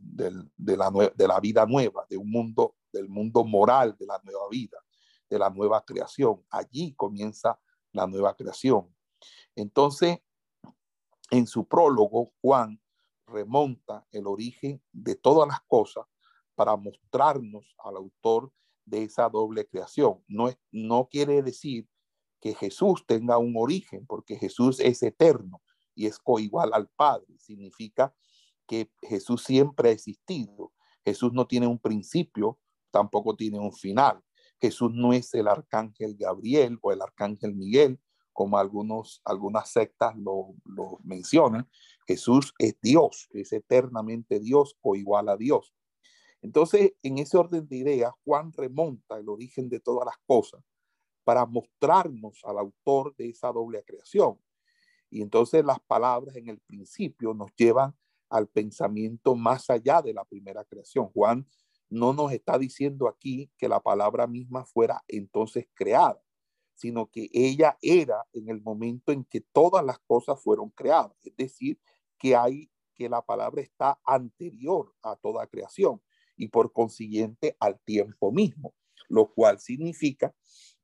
la, 0.76 1.40
vida 1.40 1.66
nueva, 1.66 2.06
de 2.08 2.16
un 2.16 2.30
mundo, 2.30 2.76
del 2.92 3.08
mundo 3.08 3.44
moral, 3.44 3.96
de 3.98 4.06
la 4.06 4.20
nueva 4.22 4.48
vida, 4.48 4.78
de 5.28 5.36
la 5.36 5.50
nueva 5.50 5.84
creación. 5.84 6.44
Allí 6.48 6.94
comienza 6.94 7.58
la 7.90 8.06
nueva 8.06 8.36
creación. 8.36 8.94
Entonces, 9.56 10.20
en 11.32 11.44
su 11.48 11.66
prólogo, 11.66 12.34
Juan 12.40 12.80
remonta 13.26 14.06
el 14.12 14.28
origen 14.28 14.80
de 14.92 15.16
todas 15.16 15.48
las 15.48 15.60
cosas 15.62 16.04
para 16.54 16.76
mostrarnos 16.76 17.74
al 17.78 17.96
autor 17.96 18.52
de 18.88 19.04
esa 19.04 19.28
doble 19.28 19.66
creación. 19.66 20.22
No, 20.28 20.48
es, 20.48 20.58
no 20.70 21.08
quiere 21.10 21.42
decir 21.42 21.88
que 22.40 22.54
Jesús 22.54 23.04
tenga 23.06 23.38
un 23.38 23.54
origen, 23.56 24.06
porque 24.06 24.36
Jesús 24.36 24.80
es 24.80 25.02
eterno 25.02 25.62
y 25.94 26.06
es 26.06 26.18
coigual 26.18 26.72
al 26.72 26.88
Padre. 26.88 27.26
Significa 27.38 28.14
que 28.66 28.90
Jesús 29.02 29.42
siempre 29.44 29.88
ha 29.88 29.92
existido. 29.92 30.72
Jesús 31.04 31.32
no 31.32 31.46
tiene 31.46 31.66
un 31.66 31.78
principio, 31.78 32.58
tampoco 32.90 33.34
tiene 33.34 33.58
un 33.58 33.72
final. 33.72 34.22
Jesús 34.60 34.90
no 34.92 35.12
es 35.12 35.32
el 35.34 35.48
arcángel 35.48 36.16
Gabriel 36.16 36.78
o 36.82 36.92
el 36.92 37.00
arcángel 37.00 37.54
Miguel, 37.54 38.00
como 38.32 38.58
algunos, 38.58 39.20
algunas 39.24 39.70
sectas 39.70 40.16
lo, 40.16 40.54
lo 40.64 40.98
mencionan. 41.02 41.68
Jesús 42.06 42.54
es 42.58 42.76
Dios, 42.80 43.28
es 43.32 43.52
eternamente 43.52 44.38
Dios 44.38 44.76
o 44.80 44.94
igual 44.94 45.28
a 45.28 45.36
Dios. 45.36 45.74
Entonces, 46.40 46.92
en 47.02 47.18
ese 47.18 47.36
orden 47.36 47.66
de 47.66 47.76
ideas, 47.76 48.12
Juan 48.24 48.52
remonta 48.52 49.18
el 49.18 49.28
origen 49.28 49.68
de 49.68 49.80
todas 49.80 50.06
las 50.06 50.16
cosas 50.26 50.62
para 51.24 51.44
mostrarnos 51.44 52.40
al 52.44 52.58
autor 52.58 53.14
de 53.16 53.28
esa 53.30 53.52
doble 53.52 53.84
creación. 53.84 54.38
Y 55.10 55.22
entonces 55.22 55.64
las 55.64 55.80
palabras 55.80 56.36
en 56.36 56.48
el 56.48 56.58
principio 56.60 57.34
nos 57.34 57.50
llevan 57.56 57.96
al 58.28 58.46
pensamiento 58.46 59.34
más 59.34 59.68
allá 59.70 60.00
de 60.02 60.14
la 60.14 60.24
primera 60.24 60.64
creación. 60.64 61.08
Juan 61.12 61.46
no 61.90 62.12
nos 62.12 62.32
está 62.32 62.58
diciendo 62.58 63.08
aquí 63.08 63.50
que 63.56 63.68
la 63.68 63.80
palabra 63.80 64.26
misma 64.26 64.64
fuera 64.64 65.02
entonces 65.08 65.66
creada, 65.74 66.22
sino 66.74 67.10
que 67.10 67.28
ella 67.32 67.76
era 67.80 68.24
en 68.32 68.48
el 68.48 68.60
momento 68.60 69.12
en 69.12 69.24
que 69.24 69.40
todas 69.40 69.84
las 69.84 69.98
cosas 70.00 70.40
fueron 70.42 70.70
creadas. 70.70 71.16
Es 71.24 71.36
decir, 71.36 71.80
que 72.18 72.36
hay 72.36 72.70
que 72.94 73.08
la 73.08 73.22
palabra 73.22 73.62
está 73.62 74.00
anterior 74.04 74.94
a 75.02 75.16
toda 75.16 75.46
creación 75.46 76.00
y 76.38 76.48
por 76.48 76.72
consiguiente 76.72 77.56
al 77.60 77.78
tiempo 77.80 78.32
mismo, 78.32 78.74
lo 79.08 79.32
cual 79.32 79.58
significa 79.58 80.34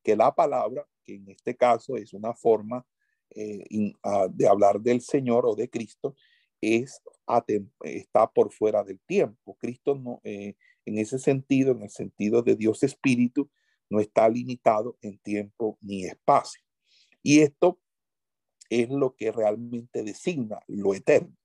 que 0.03 0.17
la 0.17 0.35
palabra, 0.35 0.87
que 1.05 1.15
en 1.15 1.31
este 1.31 1.57
caso 1.57 1.97
es 1.97 2.13
una 2.13 2.35
forma 2.35 2.87
eh, 3.31 3.93
ah, 4.03 4.29
de 4.31 4.47
hablar 4.47 4.81
del 4.81 5.01
Señor 5.01 5.47
o 5.47 5.55
de 5.55 5.71
Cristo, 5.71 6.15
es 6.61 7.01
está 7.83 8.31
por 8.31 8.53
fuera 8.53 8.83
del 8.85 9.01
tiempo. 9.01 9.57
Cristo 9.59 9.95
no, 9.95 10.21
eh, 10.25 10.55
en 10.85 10.99
ese 10.99 11.19
sentido, 11.19 11.73
en 11.73 11.83
el 11.83 11.91
sentido 11.91 12.43
de 12.43 12.57
Dios 12.57 12.83
Espíritu, 12.83 13.51
no 13.89 14.01
está 14.01 14.29
limitado 14.29 14.99
en 15.01 15.19
tiempo 15.19 15.79
ni 15.81 16.05
espacio. 16.05 16.63
Y 17.23 17.41
esto 17.41 17.81
es 18.69 18.89
lo 18.91 19.15
que 19.15 19.33
realmente 19.33 20.03
designa 20.03 20.61
lo 20.67 20.95
eterno. 20.95 21.37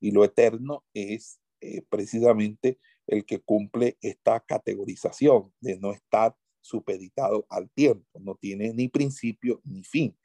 Y 0.00 0.10
lo 0.10 0.24
eterno 0.24 0.84
es 0.92 1.40
eh, 1.60 1.82
precisamente 1.88 2.78
el 3.06 3.24
que 3.24 3.40
cumple 3.40 3.98
esta 4.00 4.40
categorización 4.40 5.52
de 5.60 5.78
no 5.78 5.92
estar 5.92 6.36
supeditado 6.60 7.46
al 7.50 7.70
tiempo, 7.70 8.18
no 8.20 8.36
tiene 8.36 8.72
ni 8.72 8.88
principio 8.88 9.60
ni 9.64 9.84
fin, 9.84 10.16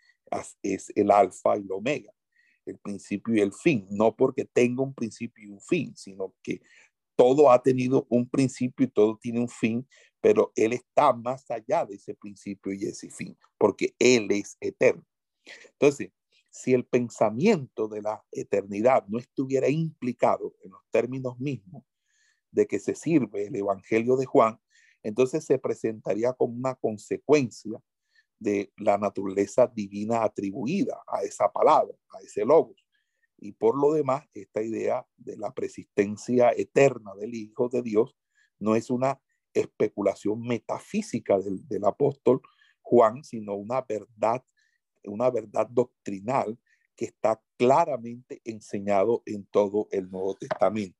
es 0.63 0.91
el 0.95 1.11
alfa 1.11 1.57
y 1.57 1.61
el 1.61 1.71
omega, 1.71 2.13
el 2.65 2.77
principio 2.77 3.35
y 3.35 3.41
el 3.41 3.51
fin, 3.51 3.87
no 3.89 4.15
porque 4.15 4.45
tenga 4.45 4.83
un 4.83 4.93
principio 4.93 5.43
y 5.43 5.51
un 5.51 5.61
fin, 5.61 5.95
sino 5.95 6.33
que 6.41 6.61
todo 7.15 7.51
ha 7.51 7.61
tenido 7.61 8.07
un 8.09 8.29
principio 8.29 8.85
y 8.85 8.89
todo 8.89 9.17
tiene 9.21 9.41
un 9.41 9.49
fin, 9.49 9.85
pero 10.21 10.53
Él 10.55 10.73
está 10.73 11.11
más 11.11 11.49
allá 11.51 11.85
de 11.85 11.95
ese 11.95 12.13
principio 12.13 12.71
y 12.71 12.85
ese 12.85 13.09
fin, 13.09 13.37
porque 13.57 13.93
Él 13.99 14.27
es 14.31 14.55
eterno. 14.61 15.05
Entonces, 15.73 16.11
si 16.49 16.73
el 16.73 16.85
pensamiento 16.85 17.87
de 17.87 18.01
la 18.01 18.23
eternidad 18.31 19.05
no 19.07 19.19
estuviera 19.19 19.69
implicado 19.69 20.55
en 20.63 20.71
los 20.71 20.81
términos 20.91 21.39
mismos 21.39 21.83
de 22.51 22.67
que 22.67 22.79
se 22.79 22.95
sirve 22.95 23.47
el 23.47 23.55
Evangelio 23.55 24.15
de 24.17 24.25
Juan, 24.25 24.59
entonces 25.03 25.45
se 25.45 25.57
presentaría 25.57 26.33
como 26.33 26.55
una 26.55 26.75
consecuencia 26.75 27.79
de 28.39 28.71
la 28.77 28.97
naturaleza 28.97 29.67
divina 29.67 30.23
atribuida 30.23 31.01
a 31.07 31.23
esa 31.23 31.51
palabra, 31.51 31.95
a 32.09 32.21
ese 32.21 32.45
logos. 32.45 32.85
Y 33.37 33.53
por 33.53 33.79
lo 33.79 33.93
demás, 33.93 34.25
esta 34.33 34.61
idea 34.61 35.05
de 35.17 35.37
la 35.37 35.53
persistencia 35.53 36.51
eterna 36.51 37.13
del 37.15 37.35
Hijo 37.35 37.69
de 37.69 37.81
Dios 37.81 38.17
no 38.59 38.75
es 38.75 38.89
una 38.89 39.21
especulación 39.53 40.41
metafísica 40.41 41.39
del, 41.39 41.85
apóstol 41.85 42.41
Juan, 42.81 43.23
sino 43.23 43.55
una 43.55 43.81
verdad 43.81 44.43
una 45.05 45.29
verdad 45.29 45.67
doctrinal 45.67 46.59
que 46.95 47.05
está 47.05 47.41
claramente 47.57 48.41
enseñado 48.43 49.23
en 49.25 49.45
todo 49.45 49.87
el 49.91 50.09
Nuevo 50.09 50.35
Testamento. 50.35 50.98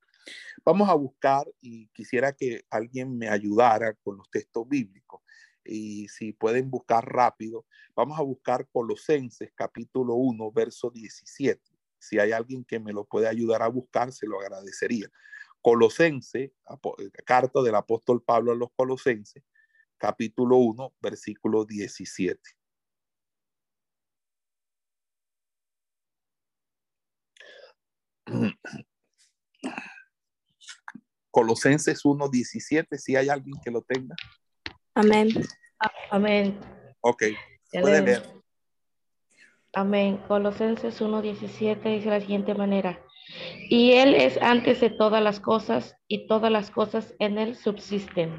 Vamos 0.66 0.90
a 0.90 0.94
buscar 0.94 1.48
y 1.62 1.88
quisiera 1.90 2.34
que 2.34 2.64
alguien 2.70 3.18
me 3.18 3.30
ayudara 3.30 3.94
con 3.96 4.18
los 4.18 4.30
textos 4.30 4.68
bíblicos. 4.68 5.22
Y 5.64 6.08
si 6.08 6.34
pueden 6.34 6.70
buscar 6.70 7.06
rápido, 7.06 7.66
vamos 7.96 8.18
a 8.20 8.24
buscar 8.24 8.68
Colosenses 8.72 9.52
capítulo 9.56 10.16
1, 10.16 10.52
verso 10.52 10.90
17. 10.90 11.62
Si 12.00 12.18
hay 12.18 12.32
alguien 12.32 12.64
que 12.64 12.80
me 12.80 12.94
lo 12.94 13.06
puede 13.06 13.28
ayudar 13.28 13.62
a 13.62 13.68
buscar, 13.68 14.12
se 14.12 14.26
lo 14.26 14.40
agradecería. 14.40 15.10
Colosense, 15.62 16.54
carta 17.26 17.62
del 17.62 17.76
apóstol 17.76 18.24
Pablo 18.24 18.52
a 18.54 18.56
los 18.56 18.70
Colosenses, 18.76 19.44
capítulo 19.98 20.58
1, 20.58 20.94
versículo 21.02 21.66
17. 21.66 22.40
Colosenses 31.40 32.04
1.17, 32.04 32.98
si 32.98 33.16
hay 33.16 33.30
alguien 33.30 33.56
que 33.64 33.72
lo 33.72 33.82
tenga. 33.82 34.14
Amén. 34.94 35.30
Amén. 36.12 36.60
Ok, 37.00 37.24
puede 37.72 38.02
leer. 38.02 38.24
Amén. 39.72 40.22
Colosenses 40.28 41.00
1.17 41.00 41.42
dice 41.42 41.80
de 41.86 42.06
la 42.06 42.20
siguiente 42.20 42.54
manera. 42.56 43.02
Y 43.70 43.94
Él 43.94 44.16
es 44.16 44.38
antes 44.42 44.82
de 44.82 44.90
todas 44.90 45.24
las 45.24 45.40
cosas 45.40 45.96
y 46.10 46.28
todas 46.28 46.52
las 46.52 46.72
cosas 46.72 47.16
en 47.20 47.38
Él 47.38 47.56
subsisten. 47.56 48.36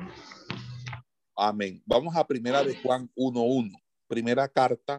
Amén. 1.35 1.83
Vamos 1.87 2.14
a 2.14 2.26
primera 2.26 2.62
de 2.62 2.76
Juan 2.83 3.11
1.1. 3.16 3.71
Primera 4.09 4.47
carta 4.47 4.99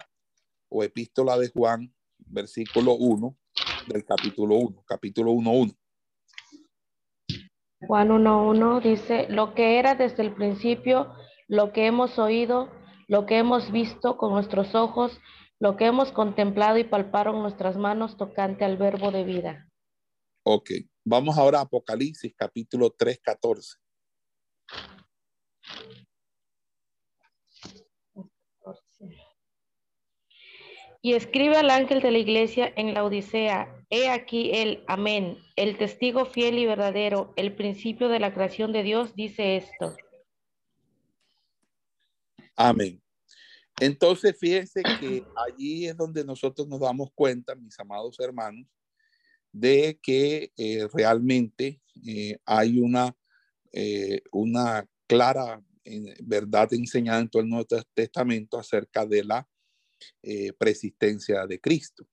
o 0.70 0.84
epístola 0.84 1.38
de 1.38 1.50
Juan, 1.50 1.94
versículo 2.18 2.96
1 2.96 3.38
del 3.86 4.04
capítulo 4.04 4.56
1, 4.56 4.84
capítulo 4.88 5.34
1.1. 5.34 5.78
Juan 7.88 8.10
1.1 8.10 8.82
dice, 8.82 9.28
lo 9.30 9.56
que 9.56 9.80
era 9.80 9.96
desde 9.96 10.22
el 10.22 10.34
principio, 10.34 11.14
lo 11.48 11.74
que 11.74 11.88
hemos 11.88 12.20
oído, 12.20 12.70
lo 13.08 13.26
que 13.26 13.40
hemos 13.40 13.72
visto 13.72 14.18
con 14.18 14.34
nuestros 14.34 14.76
ojos, 14.76 15.20
lo 15.60 15.78
que 15.78 15.86
hemos 15.86 16.12
contemplado 16.12 16.78
y 16.78 16.84
palparon 16.84 17.42
nuestras 17.42 17.78
manos 17.78 18.18
tocante 18.18 18.66
al 18.66 18.78
verbo 18.78 19.12
de 19.12 19.24
vida. 19.24 19.68
Ok, 20.44 20.72
vamos 21.04 21.38
ahora 21.38 21.60
a 21.60 21.64
Apocalipsis 21.64 22.34
capítulo 22.36 22.92
3, 22.92 23.20
14. 23.20 23.78
Y 31.04 31.14
escribe 31.14 31.58
al 31.58 31.72
ángel 31.72 32.02
de 32.02 32.12
la 32.12 32.20
iglesia 32.20 32.72
en 32.76 32.94
la 32.94 33.04
Odisea, 33.04 33.81
he 33.92 34.10
aquí 34.10 34.52
el 34.54 34.84
amén, 34.88 35.38
el 35.56 35.78
testigo 35.78 36.26
fiel 36.26 36.58
y 36.58 36.66
verdadero, 36.66 37.34
el 37.36 37.54
principio 37.54 38.08
de 38.08 38.20
la 38.20 38.34
creación 38.34 38.72
de 38.72 38.84
Dios, 38.84 39.16
dice 39.16 39.58
esto. 39.58 39.96
Amén. 42.56 43.02
Entonces, 43.80 44.38
fíjense 44.40 44.82
que 45.00 45.26
allí 45.36 45.88
es 45.88 45.98
donde 45.98 46.24
nosotros 46.24 46.68
nos 46.68 46.80
damos 46.80 47.10
cuenta, 47.14 47.56
mis 47.56 47.78
amados 47.80 48.20
hermanos, 48.20 48.66
de 49.52 50.00
que 50.02 50.52
eh, 50.56 50.88
realmente 50.94 51.82
eh, 52.06 52.38
hay 52.46 52.80
una, 52.80 53.16
eh, 53.74 54.22
una 54.32 54.88
clara 55.08 55.62
verdad 56.24 56.72
enseñada 56.74 57.20
en 57.20 57.30
todo 57.30 57.42
el 57.42 57.50
Nuevo 57.50 57.66
Testamento 57.94 58.58
acerca 58.58 59.06
de 59.06 59.24
la 59.24 59.48
persistencia 60.58 61.46
de 61.48 61.60
Cristo. 61.60 62.08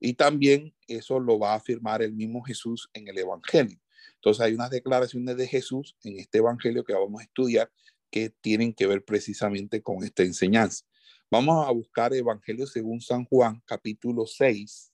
Y 0.00 0.14
también 0.14 0.74
eso 0.86 1.18
lo 1.18 1.38
va 1.38 1.52
a 1.52 1.56
afirmar 1.56 2.02
el 2.02 2.12
mismo 2.12 2.42
Jesús 2.42 2.88
en 2.92 3.08
el 3.08 3.18
Evangelio. 3.18 3.78
Entonces 4.14 4.44
hay 4.44 4.54
unas 4.54 4.70
declaraciones 4.70 5.36
de 5.36 5.46
Jesús 5.46 5.96
en 6.02 6.18
este 6.18 6.38
Evangelio 6.38 6.84
que 6.84 6.92
vamos 6.92 7.20
a 7.20 7.24
estudiar 7.24 7.70
que 8.10 8.30
tienen 8.30 8.72
que 8.72 8.86
ver 8.86 9.04
precisamente 9.04 9.82
con 9.82 10.02
esta 10.02 10.22
enseñanza. 10.22 10.84
Vamos 11.30 11.66
a 11.66 11.70
buscar 11.70 12.14
Evangelio 12.14 12.66
según 12.66 13.00
San 13.00 13.24
Juan, 13.26 13.62
capítulo 13.66 14.26
6. 14.26 14.92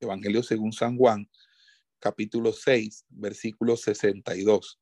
Evangelio 0.00 0.42
según 0.42 0.72
San 0.72 0.96
Juan, 0.96 1.28
capítulo 1.98 2.52
6, 2.52 3.06
versículo 3.08 3.76
62. 3.76 4.78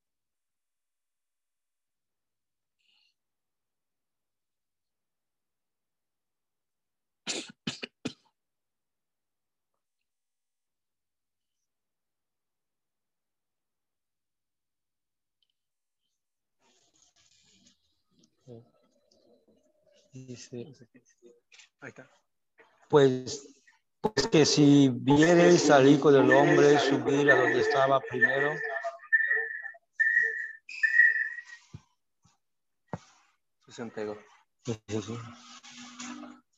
Pues, 22.89 23.63
pues 24.01 24.27
que 24.29 24.45
si 24.45 24.89
vieres 24.89 25.71
al 25.71 25.89
Hijo 25.89 26.11
del 26.11 26.31
Hombre 26.31 26.79
subir 26.79 27.31
a 27.31 27.41
donde 27.41 27.61
estaba 27.61 28.01
primero, 28.01 28.53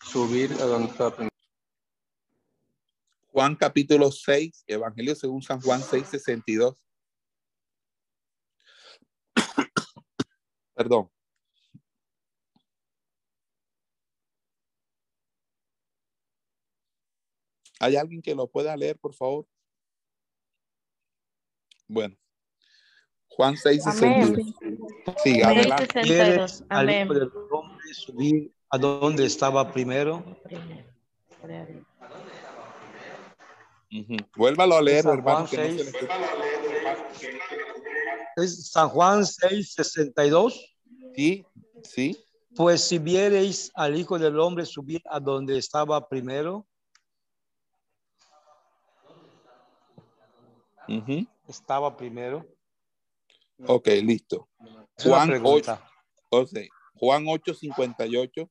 Subir 0.01 0.53
a 0.53 0.65
donde 0.67 0.89
estaba 0.91 1.11
primero. 1.11 1.35
Juan 3.27 3.57
capítulo 3.57 4.13
6, 4.13 4.65
Evangelio 4.67 5.15
según 5.17 5.43
San 5.43 5.61
Juan 5.61 5.83
6, 5.83 6.07
62. 6.07 6.81
Perdón. 10.75 11.11
¿Hay 17.81 17.97
alguien 17.97 18.21
que 18.23 18.35
lo 18.35 18.47
pueda 18.49 18.77
leer, 18.77 18.99
por 18.99 19.15
favor? 19.15 19.47
Bueno. 21.87 22.17
Juan 23.29 23.57
6, 23.57 23.87
Amén. 23.87 24.55
Sí, 25.23 25.41
Amén. 25.43 25.59
adelante. 25.59 25.87
62. 26.03 26.65
al 26.69 26.79
Amén. 26.81 27.05
Hijo 27.07 27.15
del 27.15 27.31
Hombre 27.53 27.95
subir 27.95 28.53
a 28.71 28.79
donde 28.79 29.25
estaba 29.27 29.73
primero. 29.73 30.25
Ujú. 33.91 34.17
Vuélvalo 34.37 34.77
a 34.77 34.83
leer, 34.83 35.03
San 35.05 35.19
hermano. 35.19 35.47
Juan 35.47 35.49
que 35.49 35.57
no 35.57 35.63
se 35.65 35.73
le 35.73 35.85
6. 35.85 35.95
escucha. 35.95 36.15
Es 38.37 38.71
San 38.71 38.89
Juan 38.89 39.25
6, 39.25 39.73
62. 39.75 40.77
Sí, 41.15 41.45
sí. 41.85 42.25
Pues 42.57 42.83
si 42.83 42.99
viereis 42.99 43.71
al 43.75 43.97
Hijo 43.97 44.19
del 44.19 44.39
Hombre 44.39 44.67
subir 44.67 45.01
a 45.07 45.21
donde 45.21 45.57
estaba 45.59 46.09
primero, 46.09 46.67
Estaba 51.47 51.97
primero. 51.97 52.47
Ok, 53.67 53.89
listo. 54.03 54.49
Juan 55.03 55.29
pregunta. 55.29 55.83
O 56.31 56.47
sea, 56.47 56.65
Juan 56.95 57.25
8, 57.27 57.55
58. 57.55 58.51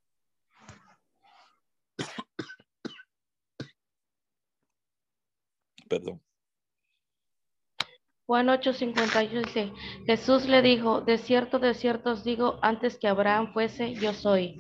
Perdón. 5.88 6.22
Juan 8.28 8.48
8:58 8.48 9.46
dice, 9.46 9.72
Jesús 10.06 10.48
le 10.48 10.62
dijo, 10.62 11.00
de 11.00 11.18
cierto, 11.18 11.60
de 11.60 11.74
cierto 11.74 12.12
os 12.12 12.26
digo, 12.26 12.60
antes 12.62 12.98
que 12.98 13.08
Abraham 13.08 13.54
fuese, 13.54 13.94
yo 13.94 14.14
soy. 14.14 14.58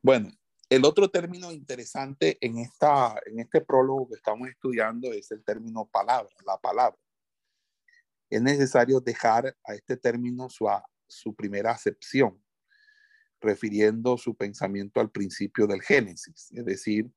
Bueno, 0.00 0.30
el 0.70 0.84
otro 0.84 1.10
término 1.10 1.50
interesante 1.50 2.38
en, 2.40 2.58
este 2.58 3.60
prólogo 3.60 4.08
que 4.08 4.14
estamos 4.14 4.48
estudiando 4.48 5.12
es 5.12 5.32
el 5.32 5.42
término 5.42 5.84
palabra, 5.86 6.30
la 6.46 6.58
palabra. 6.58 6.96
Es 8.30 8.40
necesario 8.40 9.00
dejar 9.00 9.56
a 9.64 9.74
este 9.74 9.96
término 9.96 10.48
su, 10.48 10.68
su 11.08 11.34
primera 11.34 11.72
acepción, 11.72 12.40
refiriendo 13.40 14.16
su 14.16 14.36
pensamiento 14.36 15.00
al 15.00 15.10
principio 15.10 15.66
del 15.66 15.82
Génesis, 15.82 16.52
es 16.52 16.64
decir, 16.64 17.10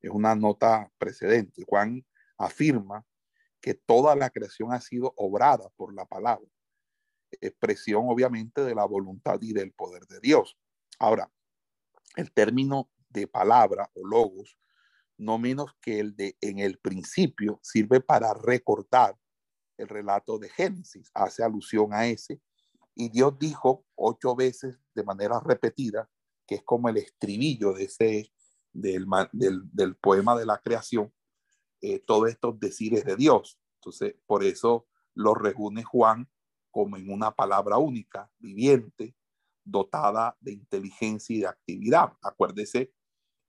es 0.00 0.10
una 0.10 0.36
nota 0.36 0.88
precedente. 0.96 1.64
Juan 1.66 2.06
afirma 2.38 3.04
que 3.60 3.74
toda 3.74 4.14
la 4.14 4.30
creación 4.30 4.72
ha 4.72 4.80
sido 4.80 5.12
obrada 5.16 5.68
por 5.70 5.92
la 5.92 6.04
palabra, 6.06 6.48
expresión 7.40 8.04
obviamente 8.06 8.62
de 8.62 8.76
la 8.76 8.84
voluntad 8.84 9.40
y 9.40 9.52
del 9.52 9.72
poder 9.72 10.06
de 10.06 10.20
Dios. 10.20 10.56
Ahora, 11.00 11.28
el 12.16 12.32
término 12.32 12.90
de 13.08 13.26
palabra 13.26 13.90
o 13.94 14.06
logos, 14.06 14.58
no 15.18 15.38
menos 15.38 15.74
que 15.80 16.00
el 16.00 16.16
de 16.16 16.36
en 16.40 16.58
el 16.58 16.78
principio, 16.78 17.60
sirve 17.62 18.00
para 18.00 18.34
recordar 18.34 19.16
el 19.76 19.88
relato 19.88 20.38
de 20.38 20.48
Génesis, 20.48 21.10
hace 21.14 21.42
alusión 21.42 21.92
a 21.92 22.06
ese, 22.06 22.40
y 22.94 23.08
Dios 23.08 23.38
dijo 23.38 23.86
ocho 23.94 24.34
veces 24.36 24.78
de 24.94 25.04
manera 25.04 25.40
repetida, 25.40 26.10
que 26.46 26.56
es 26.56 26.62
como 26.62 26.88
el 26.88 26.98
estribillo 26.98 27.72
de 27.72 27.84
ese, 27.84 28.32
del, 28.72 29.06
ma- 29.06 29.30
del, 29.32 29.62
del 29.72 29.96
poema 29.96 30.36
de 30.36 30.46
la 30.46 30.58
creación, 30.58 31.12
eh, 31.80 32.00
todos 32.00 32.28
estos 32.28 32.58
decires 32.60 33.04
de 33.04 33.16
Dios. 33.16 33.58
Entonces, 33.76 34.14
por 34.26 34.44
eso 34.44 34.86
los 35.14 35.36
reúne 35.36 35.82
Juan 35.82 36.30
como 36.70 36.96
en 36.96 37.10
una 37.10 37.30
palabra 37.30 37.78
única, 37.78 38.30
viviente, 38.38 39.14
dotada 39.64 40.36
de 40.40 40.52
inteligencia 40.52 41.36
y 41.36 41.40
de 41.40 41.46
actividad. 41.46 42.12
Acuérdese 42.22 42.92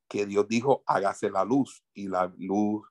que 0.07 0.25
Dios 0.25 0.47
dijo, 0.47 0.83
hágase 0.85 1.29
la 1.29 1.43
luz 1.43 1.83
y 1.93 2.07
la 2.07 2.31
luz 2.37 2.87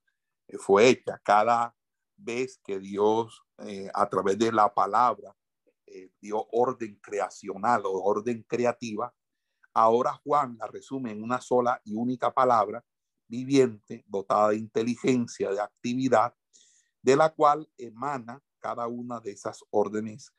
eh, 0.49 0.59
fue 0.59 0.89
hecha. 0.89 1.21
Cada 1.25 1.75
vez 2.17 2.61
que 2.65 2.79
Dios, 2.79 3.43
eh, 3.59 3.91
a 3.95 4.09
través 4.09 4.39
de 4.39 4.53
la 4.53 4.73
palabra, 4.73 5.35
eh, 5.87 6.11
dio 6.21 6.47
orden 6.53 6.99
creacional 7.03 7.83
o 7.85 8.03
orden 8.03 8.45
creativa, 8.49 9.15
ahora 9.75 10.21
Juan 10.25 10.57
la 10.59 10.67
resume 10.67 11.13
en 11.13 11.23
una 11.23 11.41
sola 11.41 11.81
y 11.85 11.95
única 11.95 12.33
palabra, 12.33 12.85
viviente, 13.29 14.05
dotada 14.07 14.51
de 14.51 14.57
inteligencia, 14.57 15.51
de 15.51 15.61
actividad, 15.61 16.35
de 17.03 17.17
la 17.17 17.31
cual 17.31 17.69
emana 17.79 18.43
cada 18.59 18.87
una 18.87 19.21
de 19.21 19.33
esas 19.33 19.65
órdenes 19.71 20.33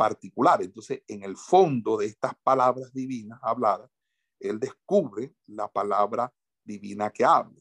particulares. 0.00 0.66
Entonces, 0.66 1.02
en 1.08 1.22
el 1.24 1.36
fondo 1.36 1.98
de 1.98 2.06
estas 2.06 2.32
palabras 2.42 2.90
divinas 2.94 3.38
habladas, 3.42 3.90
él 4.38 4.58
descubre 4.58 5.34
la 5.46 5.70
palabra 5.70 6.32
divina 6.64 7.10
que 7.10 7.22
habla. 7.22 7.60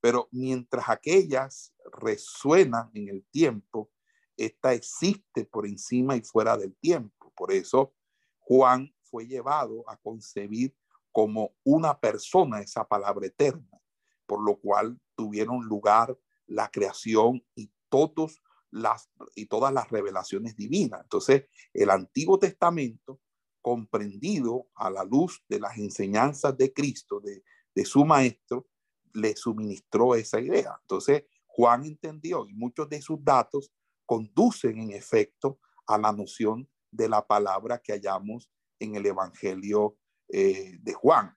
Pero 0.00 0.28
mientras 0.32 0.88
aquellas 0.88 1.72
resuenan 1.92 2.90
en 2.92 3.08
el 3.08 3.24
tiempo, 3.30 3.88
esta 4.36 4.72
existe 4.72 5.44
por 5.44 5.64
encima 5.64 6.16
y 6.16 6.22
fuera 6.22 6.56
del 6.56 6.74
tiempo. 6.74 7.32
Por 7.36 7.52
eso 7.52 7.94
Juan 8.40 8.92
fue 9.04 9.28
llevado 9.28 9.88
a 9.88 9.96
concebir 9.96 10.74
como 11.12 11.54
una 11.62 12.00
persona 12.00 12.62
esa 12.62 12.84
palabra 12.84 13.28
eterna, 13.28 13.78
por 14.26 14.44
lo 14.44 14.56
cual 14.56 15.00
tuvieron 15.14 15.64
lugar 15.66 16.18
la 16.48 16.68
creación 16.68 17.46
y 17.54 17.70
todos 17.88 18.42
las 18.70 19.10
y 19.34 19.46
todas 19.46 19.72
las 19.72 19.90
revelaciones 19.90 20.56
divinas. 20.56 21.00
Entonces, 21.02 21.44
el 21.74 21.90
Antiguo 21.90 22.38
Testamento 22.38 23.20
comprendido 23.60 24.68
a 24.74 24.90
la 24.90 25.04
luz 25.04 25.44
de 25.48 25.60
las 25.60 25.76
enseñanzas 25.76 26.56
de 26.56 26.72
Cristo, 26.72 27.20
de, 27.20 27.42
de 27.74 27.84
su 27.84 28.04
maestro, 28.04 28.68
le 29.12 29.36
suministró 29.36 30.14
esa 30.14 30.40
idea. 30.40 30.78
Entonces, 30.82 31.24
Juan 31.46 31.84
entendió 31.84 32.46
y 32.46 32.54
muchos 32.54 32.88
de 32.88 33.02
sus 33.02 33.22
datos 33.22 33.72
conducen 34.06 34.78
en 34.80 34.92
efecto 34.92 35.58
a 35.86 35.98
la 35.98 36.12
noción 36.12 36.68
de 36.90 37.08
la 37.08 37.26
palabra 37.26 37.78
que 37.78 37.92
hallamos 37.92 38.50
en 38.78 38.96
el 38.96 39.06
Evangelio 39.06 39.98
eh, 40.28 40.78
de 40.80 40.92
Juan. 40.92 41.36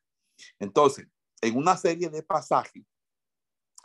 Entonces, 0.60 1.08
en 1.42 1.58
una 1.58 1.76
serie 1.78 2.10
de 2.10 2.24
pasajes, 2.24 2.84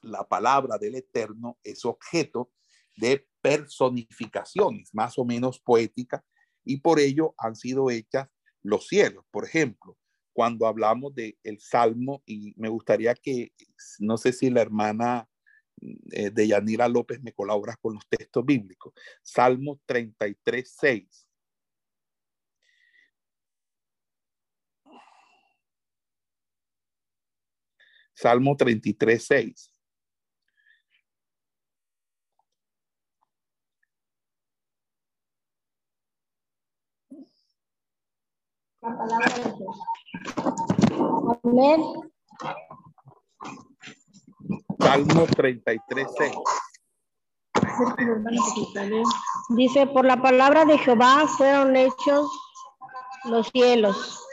la 0.03 0.27
palabra 0.27 0.79
del 0.79 0.95
Eterno 0.95 1.59
es 1.63 1.85
objeto 1.85 2.53
de 2.99 3.27
personificaciones 3.41 4.93
más 4.93 5.19
o 5.19 5.25
menos 5.25 5.61
poéticas 5.61 6.23
y 6.65 6.81
por 6.81 7.01
ello 7.01 7.35
han 7.39 7.57
sido 7.57 7.91
hechas 7.91 8.29
los 8.63 8.89
cielos. 8.89 9.25
Por 9.31 9.45
ejemplo, 9.45 9.97
cuando 10.33 10.67
hablamos 10.67 11.15
del 11.15 11.39
el 11.43 11.61
Salmo, 11.61 12.23
y 12.27 12.53
me 12.57 12.69
gustaría 12.69 13.15
que, 13.15 13.53
no 13.99 14.19
sé 14.19 14.33
si 14.33 14.51
la 14.51 14.63
hermana 14.63 15.29
eh, 16.13 16.31
de 16.31 16.49
Yanira 16.49 16.89
López 16.89 17.23
me 17.23 17.33
colabora 17.33 17.77
con 17.81 17.95
los 17.95 18.07
textos 18.09 18.45
bíblicos. 18.45 18.93
Salmo 19.23 19.81
33, 19.87 20.75
6. 20.79 21.29
Salmo 28.15 28.57
33, 28.57 29.25
6. 29.25 29.78
La 38.89 38.97
palabra 38.99 39.35
de 39.37 39.53
Dios. 39.57 39.81
Amén. 41.45 41.81
Salmo 44.81 45.27
33, 45.37 46.07
6. 46.19 46.33
Dice, 49.51 49.87
por 49.89 50.05
la 50.05 50.21
palabra 50.21 50.65
de 50.65 50.79
Jehová 50.79 51.27
fueron 51.29 51.77
hechos 51.77 52.31
los 53.25 53.49
cielos 53.49 54.25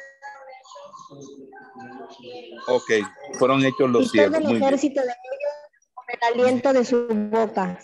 Ok, 2.67 2.91
fueron 3.37 3.63
hechos 3.63 3.89
y 3.89 3.91
los 3.91 4.01
todo 4.03 4.09
cielos. 4.11 4.37
el 4.39 4.43
Muy 4.43 4.53
bien. 4.53 4.63
ejército 4.63 5.01
de 5.01 5.07
ellos 5.07 5.93
con 5.93 6.05
el 6.09 6.33
aliento 6.33 6.73
de 6.73 6.85
su 6.85 7.07
boca. 7.07 7.77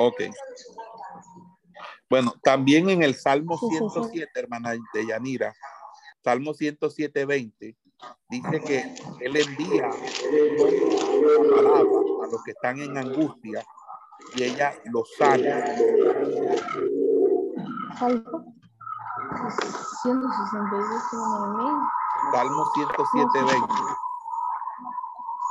Ok. 0.00 0.22
Bueno, 2.08 2.34
también 2.42 2.90
en 2.90 3.02
el 3.02 3.14
Salmo 3.14 3.56
Sí, 3.58 3.66
sí, 3.70 3.76
sí. 3.76 3.78
107, 3.78 4.30
hermana 4.34 4.72
de 4.92 5.06
Yanira, 5.06 5.54
Salmo 6.22 6.54
107, 6.54 7.24
20, 7.24 7.76
dice 8.28 8.60
que 8.66 8.94
Él 9.20 9.36
envía 9.36 9.88
la 9.88 11.56
palabra 11.56 11.80
a 12.22 12.26
los 12.30 12.42
que 12.44 12.50
están 12.52 12.78
en 12.80 12.96
angustia 12.96 13.64
y 14.36 14.42
ella 14.44 14.74
los 14.86 15.14
sana. 15.16 15.66
Salmo 17.98 18.54
162, 20.02 20.84
Salmo 22.32 22.64
107, 22.74 23.28
20. 23.34 23.74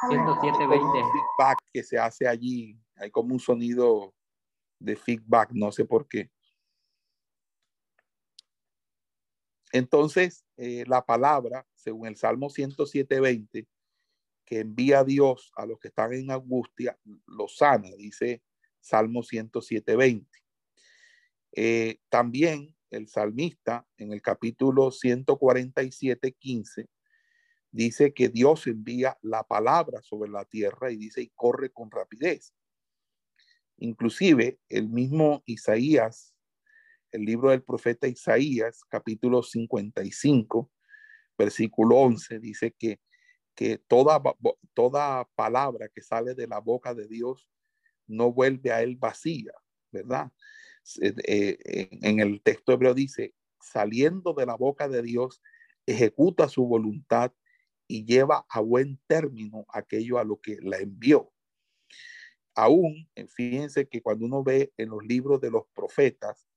107, 0.09 0.57
Como 0.57 0.69
20. 0.69 0.85
un 0.85 1.11
feedback 1.11 1.57
que 1.71 1.83
se 1.83 1.97
hace 1.97 2.27
allí. 2.27 2.77
Hay 2.97 3.09
como 3.09 3.33
un 3.33 3.39
sonido 3.39 4.13
de 4.79 4.95
feedback, 4.95 5.49
no 5.53 5.71
sé 5.71 5.85
por 5.85 6.07
qué. 6.07 6.29
Entonces, 9.73 10.45
eh, 10.55 10.83
la 10.87 11.03
palabra, 11.03 11.67
según 11.73 12.07
el 12.07 12.15
Salmo 12.15 12.51
107, 12.51 13.19
20, 13.19 13.67
que 14.45 14.59
envía 14.59 15.03
Dios 15.03 15.51
a 15.55 15.65
los 15.65 15.79
que 15.79 15.87
están 15.87 16.13
en 16.13 16.29
angustia, 16.29 16.97
los 17.25 17.57
sana, 17.57 17.89
dice 17.97 18.43
Salmo 18.79 19.23
107, 19.23 19.95
20. 19.95 20.29
Eh, 21.53 21.97
también 22.09 22.75
el 22.91 23.07
salmista 23.07 23.87
en 23.97 24.13
el 24.13 24.21
capítulo 24.21 24.91
147, 24.91 26.33
15, 26.33 26.87
dice 27.71 28.13
que 28.13 28.29
Dios 28.29 28.67
envía 28.67 29.17
la 29.23 29.41
palabra 29.41 30.03
sobre 30.03 30.29
la 30.29 30.45
tierra 30.45 30.91
y 30.91 30.97
dice 30.97 31.23
y 31.23 31.31
corre 31.33 31.71
con 31.71 31.89
rapidez. 31.89 32.53
Inclusive 33.77 34.59
el 34.69 34.87
mismo 34.87 35.41
Isaías, 35.47 36.32
el 37.13 37.25
libro 37.25 37.51
del 37.51 37.63
profeta 37.63 38.07
Isaías, 38.07 38.81
capítulo 38.89 39.43
55, 39.43 40.71
versículo 41.37 41.97
11, 41.97 42.39
dice 42.39 42.75
que, 42.77 42.99
que 43.55 43.77
toda, 43.77 44.21
toda 44.73 45.29
palabra 45.35 45.89
que 45.89 46.01
sale 46.01 46.33
de 46.33 46.47
la 46.47 46.59
boca 46.59 46.95
de 46.95 47.07
Dios 47.07 47.47
no 48.07 48.33
vuelve 48.33 48.71
a 48.71 48.81
él 48.81 48.97
vacía, 48.97 49.53
¿verdad? 49.91 50.31
Eh, 51.01 51.57
en 52.01 52.19
el 52.19 52.41
texto 52.41 52.73
hebreo 52.73 52.95
dice, 52.95 53.35
saliendo 53.61 54.33
de 54.33 54.47
la 54.47 54.55
boca 54.55 54.89
de 54.89 55.03
Dios, 55.03 55.39
ejecuta 55.85 56.49
su 56.49 56.65
voluntad 56.65 57.31
y 57.87 58.05
lleva 58.05 58.43
a 58.49 58.59
buen 58.59 58.99
término 59.05 59.65
aquello 59.69 60.17
a 60.17 60.23
lo 60.23 60.41
que 60.41 60.57
la 60.61 60.79
envió. 60.79 61.31
Aún, 62.55 63.07
eh, 63.13 63.27
fíjense 63.27 63.87
que 63.87 64.01
cuando 64.01 64.25
uno 64.25 64.43
ve 64.43 64.73
en 64.77 64.89
los 64.89 65.03
libros 65.03 65.39
de 65.41 65.51
los 65.51 65.63
profetas, 65.75 66.47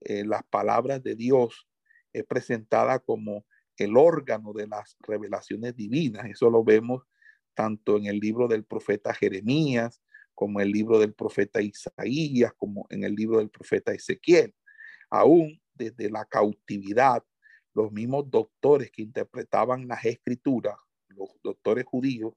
eh, 0.00 0.24
las 0.24 0.42
palabras 0.44 1.02
de 1.02 1.14
Dios 1.14 1.68
es 2.12 2.24
presentada 2.24 2.98
como 2.98 3.44
el 3.76 3.96
órgano 3.96 4.52
de 4.52 4.66
las 4.66 4.96
revelaciones 5.00 5.74
divinas. 5.76 6.26
Eso 6.26 6.50
lo 6.50 6.64
vemos 6.64 7.02
tanto 7.54 7.96
en 7.96 8.06
el 8.06 8.18
libro 8.18 8.48
del 8.48 8.64
profeta 8.64 9.12
Jeremías, 9.14 10.02
como 10.34 10.60
el 10.60 10.70
libro 10.70 11.00
del 11.00 11.14
profeta 11.14 11.60
Isaías, 11.60 12.52
como 12.56 12.86
en 12.90 13.02
el 13.02 13.14
libro 13.14 13.38
del 13.38 13.50
profeta 13.50 13.92
Ezequiel. 13.92 14.54
Aún 15.10 15.60
desde 15.74 16.10
la 16.10 16.24
cautividad, 16.24 17.24
los 17.74 17.90
mismos 17.92 18.30
doctores 18.30 18.90
que 18.90 19.02
interpretaban 19.02 19.88
las 19.88 20.04
escrituras, 20.04 20.76
los 21.08 21.30
doctores 21.42 21.84
judíos, 21.84 22.34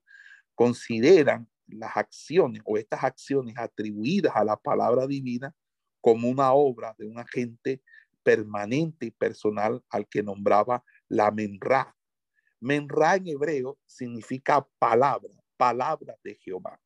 consideran 0.56 1.47
las 1.67 1.95
acciones 1.95 2.62
o 2.65 2.78
estas 2.78 3.04
acciones 3.04 3.56
atribuidas 3.58 4.34
a 4.36 4.43
la 4.43 4.58
palabra 4.58 5.08
divina 5.08 5.56
como 6.01 6.27
una 6.27 6.51
obra 6.53 6.95
de 6.97 7.07
un 7.07 7.17
agente 7.19 7.81
permanente 8.23 9.07
y 9.07 9.11
personal 9.11 9.83
al 9.89 10.07
que 10.07 10.23
nombraba 10.23 10.83
la 11.07 11.31
menra. 11.31 11.95
Menra 12.59 13.15
en 13.15 13.27
hebreo 13.27 13.79
significa 13.85 14.67
palabra, 14.77 15.33
palabra 15.57 16.15
de 16.23 16.35
Jehová. 16.35 16.79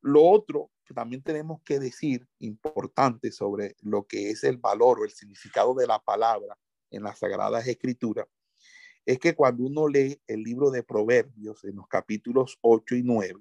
Lo 0.00 0.22
otro 0.24 0.70
que 0.84 0.94
también 0.94 1.22
tenemos 1.22 1.62
que 1.62 1.78
decir 1.78 2.26
importante 2.40 3.32
sobre 3.32 3.76
lo 3.80 4.06
que 4.06 4.30
es 4.30 4.44
el 4.44 4.58
valor 4.58 5.00
o 5.00 5.04
el 5.04 5.10
significado 5.10 5.74
de 5.74 5.86
la 5.86 5.98
palabra 5.98 6.58
en 6.90 7.02
las 7.02 7.18
Sagradas 7.18 7.66
Escrituras 7.66 8.26
es 9.06 9.18
que 9.18 9.34
cuando 9.34 9.64
uno 9.64 9.88
lee 9.88 10.20
el 10.26 10.42
libro 10.42 10.70
de 10.70 10.82
Proverbios 10.82 11.64
en 11.64 11.76
los 11.76 11.86
capítulos 11.88 12.58
8 12.62 12.96
y 12.96 13.02
9, 13.02 13.40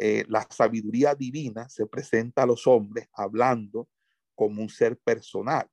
eh, 0.00 0.24
la 0.28 0.46
sabiduría 0.50 1.14
divina 1.14 1.68
se 1.68 1.86
presenta 1.86 2.42
a 2.42 2.46
los 2.46 2.66
hombres 2.66 3.08
hablando 3.12 3.88
como 4.34 4.62
un 4.62 4.68
ser 4.68 4.98
personal. 4.98 5.68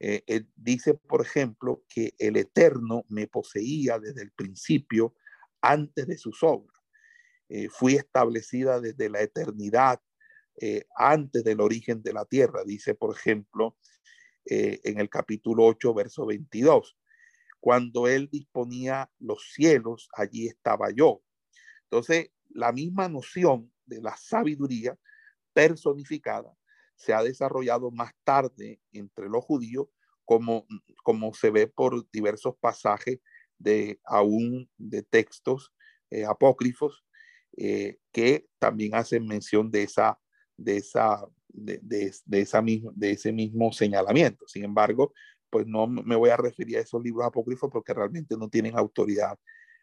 Eh, 0.00 0.44
dice, 0.56 0.94
por 0.94 1.22
ejemplo, 1.22 1.84
que 1.88 2.14
el 2.18 2.36
Eterno 2.36 3.04
me 3.08 3.26
poseía 3.26 3.98
desde 3.98 4.22
el 4.22 4.32
principio 4.32 5.14
antes 5.62 6.06
de 6.06 6.18
sus 6.18 6.42
obras. 6.42 6.74
Eh, 7.48 7.68
fui 7.68 7.94
establecida 7.94 8.80
desde 8.80 9.08
la 9.08 9.20
eternidad, 9.20 10.00
eh, 10.60 10.84
antes 10.96 11.44
del 11.44 11.60
origen 11.60 12.02
de 12.02 12.12
la 12.12 12.24
tierra, 12.24 12.64
dice, 12.64 12.94
por 12.94 13.14
ejemplo, 13.14 13.76
eh, 14.46 14.80
en 14.84 14.98
el 14.98 15.08
capítulo 15.08 15.64
8, 15.66 15.94
verso 15.94 16.26
22. 16.26 16.96
Cuando 17.60 18.08
él 18.08 18.28
disponía 18.30 19.10
los 19.18 19.52
cielos, 19.52 20.08
allí 20.14 20.46
estaba 20.46 20.90
yo. 20.90 21.22
Entonces, 21.84 22.30
la 22.50 22.72
misma 22.72 23.08
noción 23.08 23.72
de 23.86 24.00
la 24.00 24.16
sabiduría 24.16 24.96
personificada 25.52 26.52
se 26.96 27.12
ha 27.12 27.22
desarrollado 27.22 27.90
más 27.90 28.12
tarde 28.24 28.80
entre 28.92 29.28
los 29.28 29.44
judíos, 29.44 29.88
como, 30.24 30.66
como 31.02 31.34
se 31.34 31.50
ve 31.50 31.66
por 31.66 32.08
diversos 32.10 32.54
pasajes 32.60 33.18
de 33.58 34.00
aún 34.04 34.70
de 34.78 35.02
textos 35.02 35.72
apócrifos 36.28 37.04
eh, 37.56 37.98
que 38.10 38.46
también 38.58 38.94
hacen 38.96 39.26
mención 39.26 39.70
de 39.70 39.84
esa, 39.84 40.18
de 40.56 40.78
esa, 40.78 41.24
de, 41.48 41.78
de, 41.82 42.40
esa 42.40 42.62
mismo, 42.62 42.90
de 42.94 43.12
ese 43.12 43.32
mismo 43.32 43.72
señalamiento. 43.72 44.46
Sin 44.48 44.64
embargo, 44.64 45.12
pues 45.50 45.66
no 45.66 45.86
me 45.86 46.16
voy 46.16 46.30
a 46.30 46.36
referir 46.36 46.78
a 46.78 46.80
esos 46.80 47.02
libros 47.02 47.26
apócrifos 47.26 47.70
porque 47.70 47.94
realmente 47.94 48.36
no 48.36 48.48
tienen 48.48 48.76
autoridad 48.76 49.38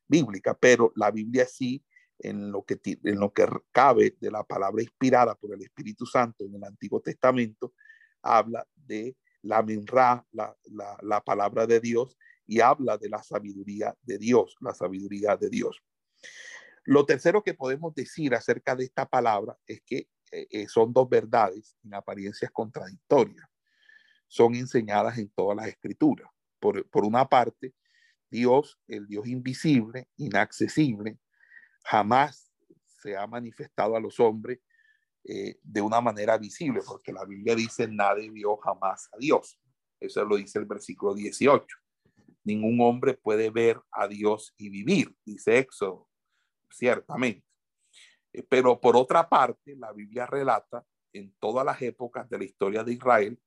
bíblica, 0.06 0.58
pero 0.60 0.92
la 0.96 1.12
Biblia 1.12 1.46
sí, 1.46 1.84
en 2.24 2.52
lo 2.52 2.64
que, 2.64 2.80
en 2.84 3.20
lo 3.20 3.34
que 3.34 3.48
cabe 3.72 4.16
de 4.20 4.32
la 4.32 4.44
palabra 4.44 4.82
inspirada 4.82 5.36
por 5.36 5.54
el 5.54 5.62
Espíritu 5.62 6.06
Santo 6.06 6.46
en 6.46 6.56
el 6.56 6.64
Antiguo 6.64 7.02
Testamento, 7.02 7.74
habla 8.22 8.66
de 8.76 9.16
la 9.44 9.64
menra, 9.64 10.26
la, 10.32 10.56
la, 10.66 10.98
la 11.02 11.22
palabra 11.22 11.66
de 11.66 11.80
Dios, 11.80 12.18
y 12.46 12.60
habla 12.60 12.98
de 12.98 13.10
la 13.10 13.24
sabiduría 13.24 13.96
de 14.04 14.18
Dios, 14.18 14.56
la 14.60 14.74
sabiduría 14.74 15.38
de 15.38 15.50
Dios. 15.50 15.82
Lo 16.84 17.06
tercero 17.06 17.44
que 17.44 17.54
podemos 17.54 17.94
decir 17.94 18.34
acerca 18.34 18.76
de 18.76 18.86
esta 18.86 19.08
palabra 19.08 19.58
es 19.68 19.82
que 19.82 20.10
eh, 20.32 20.48
eh, 20.50 20.68
son 20.68 20.94
dos 20.94 21.10
verdades 21.10 21.78
en 21.84 21.94
apariencias 21.94 22.52
contradictorias. 22.52 23.46
Son 24.28 24.56
enseñadas 24.56 25.18
en 25.18 25.30
todas 25.30 25.58
las 25.58 25.68
escrituras. 25.68 26.30
Por, 26.60 26.86
una 26.94 27.28
parte, 27.28 27.74
Dios, 28.30 28.80
el 28.88 29.08
Dios 29.08 29.28
invisible, 29.28 30.10
inaccesible, 30.18 31.18
jamás 31.84 32.52
se 32.86 33.16
ha 33.18 33.26
manifestado 33.28 33.96
a 33.96 34.00
los 34.00 34.20
hombres 34.20 34.60
eh, 35.24 35.60
de 35.62 35.82
una 35.82 36.02
manera 36.02 36.38
visible, 36.38 36.82
porque 36.86 37.14
la 37.14 37.26
Biblia 37.26 37.56
dice, 37.56 37.88
nadie 37.88 38.30
vio 38.30 38.58
jamás 38.58 39.10
a 39.14 39.18
Dios. 39.18 39.60
Eso 40.00 40.26
lo 40.26 40.36
dice 40.36 40.60
el 40.60 40.66
versículo 40.66 41.14
18. 41.14 41.66
Ningún 42.44 42.82
hombre 42.82 43.14
puede 43.14 43.50
ver 43.50 43.80
a 43.92 44.08
Dios 44.08 44.54
y 44.58 44.70
vivir, 44.70 45.16
dice 45.24 45.60
Éxodo 45.60 46.08
ciertamente. 46.72 47.46
Eh, 48.34 48.44
pero 48.48 48.80
por 48.80 48.96
otra 48.96 49.28
parte, 49.28 49.76
la 49.76 49.92
Biblia 49.92 50.26
relata 50.26 50.86
en 51.14 51.34
todas 51.40 51.66
las 51.66 51.82
épocas 51.82 52.30
de 52.30 52.38
la 52.38 52.46
historia 52.46 52.84
de 52.84 52.94
Israel 52.94 53.40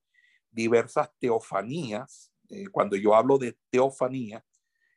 diversas 0.51 1.11
teofanías. 1.19 2.33
Eh, 2.49 2.69
cuando 2.69 2.97
yo 2.97 3.15
hablo 3.15 3.39
de 3.39 3.59
teofanía, 3.71 4.45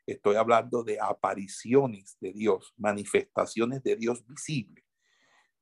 estoy 0.08 0.38
hablando 0.38 0.84
de 0.84 1.00
apariciones 1.00 2.18
de 2.20 2.32
Dios, 2.32 2.74
manifestaciones 2.78 3.84
de 3.84 3.98
Dios 3.98 4.26
visibles. 4.26 4.84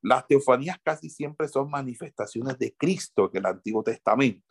Las 0.01 0.27
teofanías 0.27 0.77
casi 0.83 1.09
siempre 1.09 1.47
son 1.47 1.69
manifestaciones 1.69 2.57
de 2.59 2.75
Cristo 2.75 3.29
en 3.33 3.39
el 3.39 3.45
Antiguo 3.47 3.83
Testamento. 3.83 4.45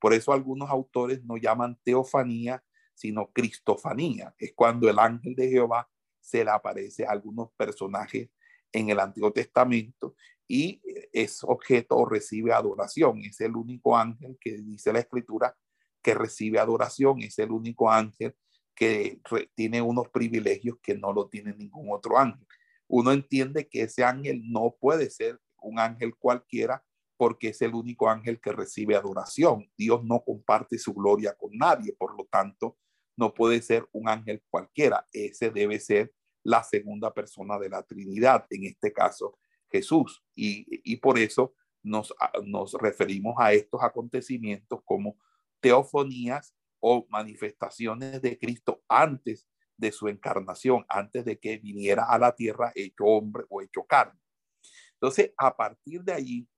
Por 0.00 0.12
eso 0.12 0.32
algunos 0.32 0.68
autores 0.68 1.24
no 1.24 1.36
llaman 1.36 1.78
teofanía, 1.84 2.62
sino 2.92 3.30
cristofanía. 3.32 4.34
Es 4.36 4.52
cuando 4.54 4.90
el 4.90 4.98
ángel 4.98 5.36
de 5.36 5.48
Jehová 5.48 5.88
se 6.20 6.44
le 6.44 6.50
aparece 6.50 7.06
a 7.06 7.12
algunos 7.12 7.52
personajes 7.52 8.28
en 8.72 8.90
el 8.90 8.98
Antiguo 8.98 9.32
Testamento 9.32 10.16
y 10.48 10.82
es 11.12 11.44
objeto 11.44 11.96
o 11.96 12.04
recibe 12.04 12.52
adoración. 12.52 13.20
Es 13.20 13.40
el 13.40 13.54
único 13.54 13.96
ángel 13.96 14.36
que 14.40 14.58
dice 14.58 14.92
la 14.92 14.98
escritura 14.98 15.56
que 16.02 16.14
recibe 16.14 16.58
adoración, 16.58 17.22
es 17.22 17.38
el 17.38 17.52
único 17.52 17.90
ángel 17.90 18.34
que 18.76 19.20
tiene 19.54 19.80
unos 19.80 20.08
privilegios 20.10 20.76
que 20.82 20.94
no 20.94 21.12
lo 21.12 21.28
tiene 21.28 21.54
ningún 21.54 21.88
otro 21.90 22.18
ángel. 22.18 22.46
Uno 22.86 23.10
entiende 23.10 23.68
que 23.68 23.82
ese 23.82 24.04
ángel 24.04 24.42
no 24.44 24.76
puede 24.78 25.10
ser 25.10 25.40
un 25.60 25.80
ángel 25.80 26.14
cualquiera 26.16 26.84
porque 27.16 27.48
es 27.48 27.62
el 27.62 27.74
único 27.74 28.08
ángel 28.08 28.38
que 28.38 28.52
recibe 28.52 28.94
adoración. 28.94 29.68
Dios 29.76 30.04
no 30.04 30.22
comparte 30.22 30.78
su 30.78 30.92
gloria 30.92 31.34
con 31.34 31.50
nadie, 31.56 31.94
por 31.94 32.14
lo 32.16 32.26
tanto, 32.26 32.76
no 33.16 33.32
puede 33.32 33.62
ser 33.62 33.88
un 33.92 34.08
ángel 34.08 34.42
cualquiera. 34.50 35.06
Ese 35.10 35.50
debe 35.50 35.80
ser 35.80 36.12
la 36.42 36.62
segunda 36.62 37.12
persona 37.14 37.58
de 37.58 37.70
la 37.70 37.82
Trinidad, 37.82 38.46
en 38.50 38.64
este 38.64 38.92
caso 38.92 39.38
Jesús. 39.70 40.22
Y, 40.34 40.96
por 40.96 41.18
eso 41.18 41.54
nos, 41.82 42.14
nos 42.44 42.74
referimos 42.74 43.34
a 43.38 43.54
estos 43.54 43.82
acontecimientos 43.82 44.80
como 44.84 45.16
teofonías 45.60 46.54
manifestaciones 47.08 48.20
de 48.22 48.38
Cristo 48.38 48.82
antes 48.88 49.46
de 49.76 49.92
su 49.92 50.08
encarnación, 50.08 50.84
antes 50.88 51.24
de 51.24 51.38
que 51.38 51.58
viniera 51.58 52.04
a 52.04 52.18
la 52.18 52.34
tierra 52.34 52.72
hecho 52.74 53.04
hombre 53.04 53.44
o 53.48 53.60
hecho 53.60 53.84
carne. 53.84 54.18
Entonces, 54.94 55.32
a 55.36 55.54
partir 55.54 56.02
de 56.02 56.12
allí 56.12 56.48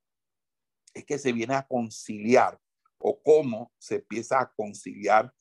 es 0.95 1.05
que 1.05 1.19
se 1.19 1.33
viene 1.33 1.55
a 1.55 1.67
conciliar 1.67 2.61
o 2.99 3.21
cómo 3.23 3.73
se 3.79 3.97
empieza 3.97 4.41
a 4.41 4.53
conciliar 4.53 5.33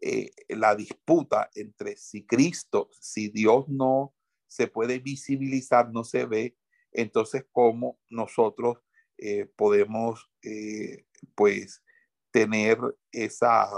eh, 0.00 0.30
la 0.48 0.74
disputa 0.74 1.50
entre 1.54 1.96
si 1.96 2.26
Cristo, 2.26 2.90
si 3.00 3.28
Dios 3.28 3.68
no 3.68 4.14
se 4.46 4.68
puede 4.68 4.98
visibilizar, 4.98 5.90
no 5.90 6.04
se 6.04 6.26
ve, 6.26 6.56
entonces 6.92 7.44
cómo 7.50 7.98
nosotros 8.08 8.78
eh, 9.18 9.46
podemos 9.56 10.30
eh, 10.42 11.06
pues 11.34 11.82
tener 12.30 12.78
esa, 13.10 13.68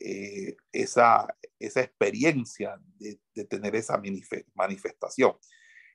eh, 0.00 0.56
esa, 0.72 1.26
esa 1.58 1.80
experiencia 1.82 2.80
de, 2.98 3.20
tener 3.44 3.76
esa 3.76 4.00
manifestación. 4.54 5.36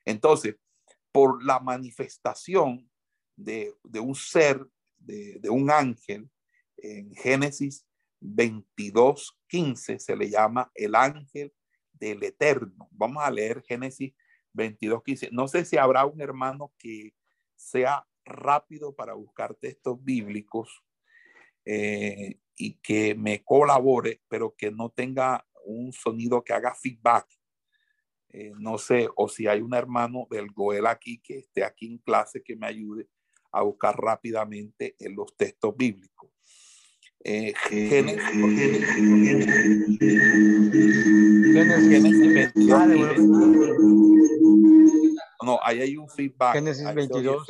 Entonces, 0.04 0.56
por 1.12 1.44
la 1.44 1.60
manifestación 1.60 2.88
de, 3.36 3.74
un 4.00 4.14
ser, 4.14 4.64
de, 4.96 5.38
de, 5.40 5.50
un 5.50 5.70
ángel, 5.70 6.30
en 6.76 7.14
Génesis 7.14 7.86
22, 8.20 9.38
15 9.48 9.98
se 9.98 10.16
le 10.16 10.30
llama 10.30 10.70
el 10.74 10.94
ángel 10.94 11.52
del 11.92 12.22
eterno. 12.22 12.88
Vamos 12.92 13.22
a 13.24 13.30
leer 13.30 13.62
Génesis 13.62 14.14
22, 14.52 15.02
15. 15.02 15.28
No 15.32 15.48
sé 15.48 15.64
si 15.64 15.76
habrá 15.76 16.04
un 16.06 16.20
hermano 16.20 16.72
que 16.78 17.14
sea 17.54 18.06
rápido 18.24 18.94
para 18.94 19.14
buscar 19.14 19.54
textos 19.54 20.02
bíblicos 20.02 20.82
eh, 21.64 22.38
y 22.56 22.74
que 22.78 23.14
me 23.14 23.44
colabore, 23.44 24.22
pero 24.28 24.54
que 24.56 24.70
no 24.70 24.90
tenga 24.90 25.46
un 25.64 25.92
sonido 25.92 26.42
que 26.42 26.52
haga 26.52 26.74
feedback. 26.74 27.26
Eh, 28.30 28.52
no 28.58 28.78
sé, 28.78 29.08
o 29.16 29.28
si 29.28 29.46
hay 29.46 29.60
un 29.60 29.74
hermano 29.74 30.26
del 30.30 30.50
Goel 30.50 30.86
aquí 30.86 31.18
que 31.18 31.38
esté 31.38 31.64
aquí 31.64 31.86
en 31.86 31.98
clase 31.98 32.42
que 32.42 32.56
me 32.56 32.66
ayude 32.66 33.08
a 33.52 33.62
buscar 33.62 33.96
rápidamente 33.96 34.96
en 34.98 35.14
los 35.16 35.34
textos 35.36 35.74
bíblicos. 35.76 36.30
Eh, 37.24 37.54
Génesis, 37.70 38.20
No, 45.44 45.58
ahí 45.62 45.80
hay 45.80 45.96
un 45.96 46.08
feedback. 46.08 46.54
Génesis 46.54 46.94
22. 46.94 47.46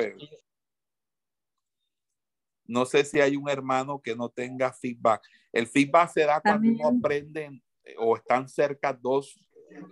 No 2.67 2.85
sé 2.85 3.05
si 3.05 3.19
hay 3.19 3.35
un 3.35 3.49
hermano 3.49 4.01
que 4.01 4.15
no 4.15 4.29
tenga 4.29 4.73
feedback. 4.73 5.21
El 5.51 5.67
feedback 5.67 6.11
se 6.11 6.25
da 6.25 6.41
cuando 6.41 6.69
uno 6.69 6.87
aprende 6.87 7.61
eh, 7.83 7.95
o 7.97 8.15
están 8.15 8.47
cerca 8.47 8.93
dos, 8.93 9.39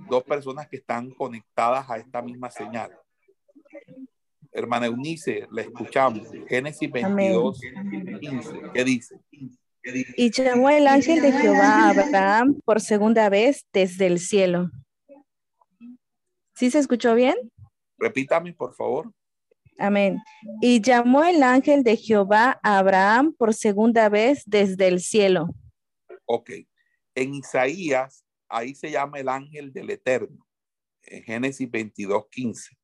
dos 0.10 0.24
personas 0.24 0.68
que 0.68 0.78
están 0.78 1.12
conectadas 1.12 1.90
a 1.90 1.98
esta 1.98 2.22
misma 2.22 2.52
señal. 2.52 2.92
Hermana 4.52 4.86
Eunice, 4.86 5.48
la 5.52 5.62
escuchamos. 5.62 6.30
Génesis 6.48 6.92
22, 6.92 7.62
15. 8.20 8.62
¿Qué 8.74 8.84
dice? 8.84 9.20
Y 10.18 10.32
llamó 10.32 10.70
el 10.70 10.88
ángel 10.88 11.22
de 11.22 11.32
Jehová 11.32 11.68
a 11.68 11.90
Abraham 11.90 12.60
por 12.66 12.82
segunda 12.82 13.30
vez 13.30 13.66
desde 13.72 14.08
el 14.08 14.20
cielo. 14.20 14.72
¿Sí 16.56 16.72
se 16.72 16.80
escuchó 16.80 17.14
bien? 17.14 17.36
Repítame, 17.98 18.54
por 18.54 18.74
favor. 18.74 19.12
Amén. 19.78 20.22
Y 20.62 20.82
llamó 20.82 21.24
el 21.24 21.44
ángel 21.44 21.84
de 21.84 21.98
Jehová 21.98 22.60
a 22.64 22.80
Abraham 22.80 23.34
por 23.38 23.54
segunda 23.54 24.10
vez 24.10 24.44
desde 24.46 24.88
el 24.88 25.02
cielo. 25.02 25.50
Ok. 26.26 26.52
En 27.14 27.34
Isaías, 27.34 28.26
ahí 28.48 28.74
se 28.76 28.92
llama 28.92 29.20
el 29.20 29.30
ángel 29.30 29.74
del 29.74 29.90
Eterno. 29.90 30.46
En 31.04 31.24
Génesis 31.24 31.70
22, 31.70 32.28
15. 32.30 32.78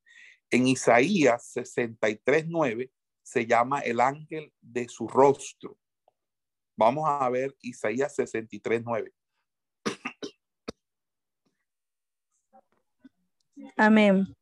En 0.49 0.67
Isaías 0.67 1.51
63, 1.53 2.45
9 2.47 2.91
se 3.23 3.45
llama 3.45 3.79
el 3.79 4.01
ángel 4.01 4.51
de 4.59 4.89
su 4.89 5.07
rostro. 5.07 5.77
Vamos 6.75 7.05
a 7.07 7.29
ver 7.29 7.55
Isaías 7.61 8.13
63, 8.15 8.81
9. 8.83 9.13
Amén. 13.77 14.35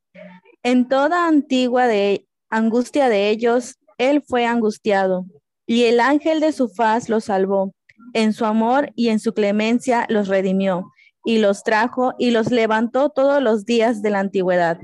En 0.63 0.87
toda 0.87 1.27
antigua 1.27 1.87
de 1.87 2.28
angustia 2.49 3.09
de 3.09 3.29
ellos, 3.29 3.79
él 3.97 4.23
fue 4.25 4.45
angustiado, 4.45 5.25
y 5.65 5.85
el 5.85 5.99
ángel 5.99 6.39
de 6.39 6.51
su 6.51 6.69
faz 6.69 7.09
los 7.09 7.25
salvó. 7.25 7.73
En 8.13 8.33
su 8.33 8.45
amor 8.45 8.91
y 8.95 9.09
en 9.09 9.19
su 9.19 9.33
clemencia 9.33 10.05
los 10.09 10.27
redimió, 10.27 10.91
y 11.23 11.39
los 11.39 11.63
trajo 11.63 12.13
y 12.17 12.31
los 12.31 12.49
levantó 12.49 13.09
todos 13.09 13.41
los 13.41 13.65
días 13.65 14.01
de 14.01 14.09
la 14.09 14.19
antigüedad. 14.19 14.79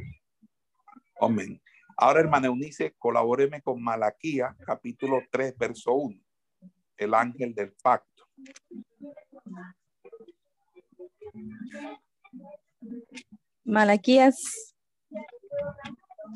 Amén. 1.19 1.61
Ahora, 1.97 2.19
hermana 2.19 2.47
Eunice, 2.47 2.93
colabóreme 2.97 3.61
con 3.61 3.81
Malaquía, 3.81 4.55
capítulo 4.65 5.21
3, 5.31 5.57
verso 5.57 5.93
1, 5.93 6.19
el 6.97 7.13
ángel 7.13 7.55
del 7.55 7.73
pacto. 7.81 8.25
Malaquías, 13.63 14.75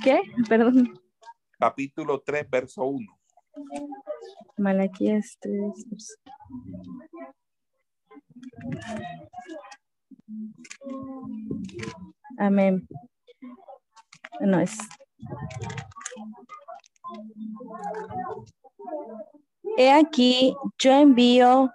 ¿qué? 0.02 0.22
Perdón 0.48 1.00
capítulo 1.60 2.22
3, 2.22 2.50
verso 2.50 2.84
1. 2.86 3.20
Malaquías 4.58 5.38
3. 5.42 6.20
Amén. 12.38 12.88
No 14.40 14.60
es. 14.60 14.78
He 19.78 19.92
aquí, 19.92 20.56
yo 20.78 20.92
envío 20.94 21.72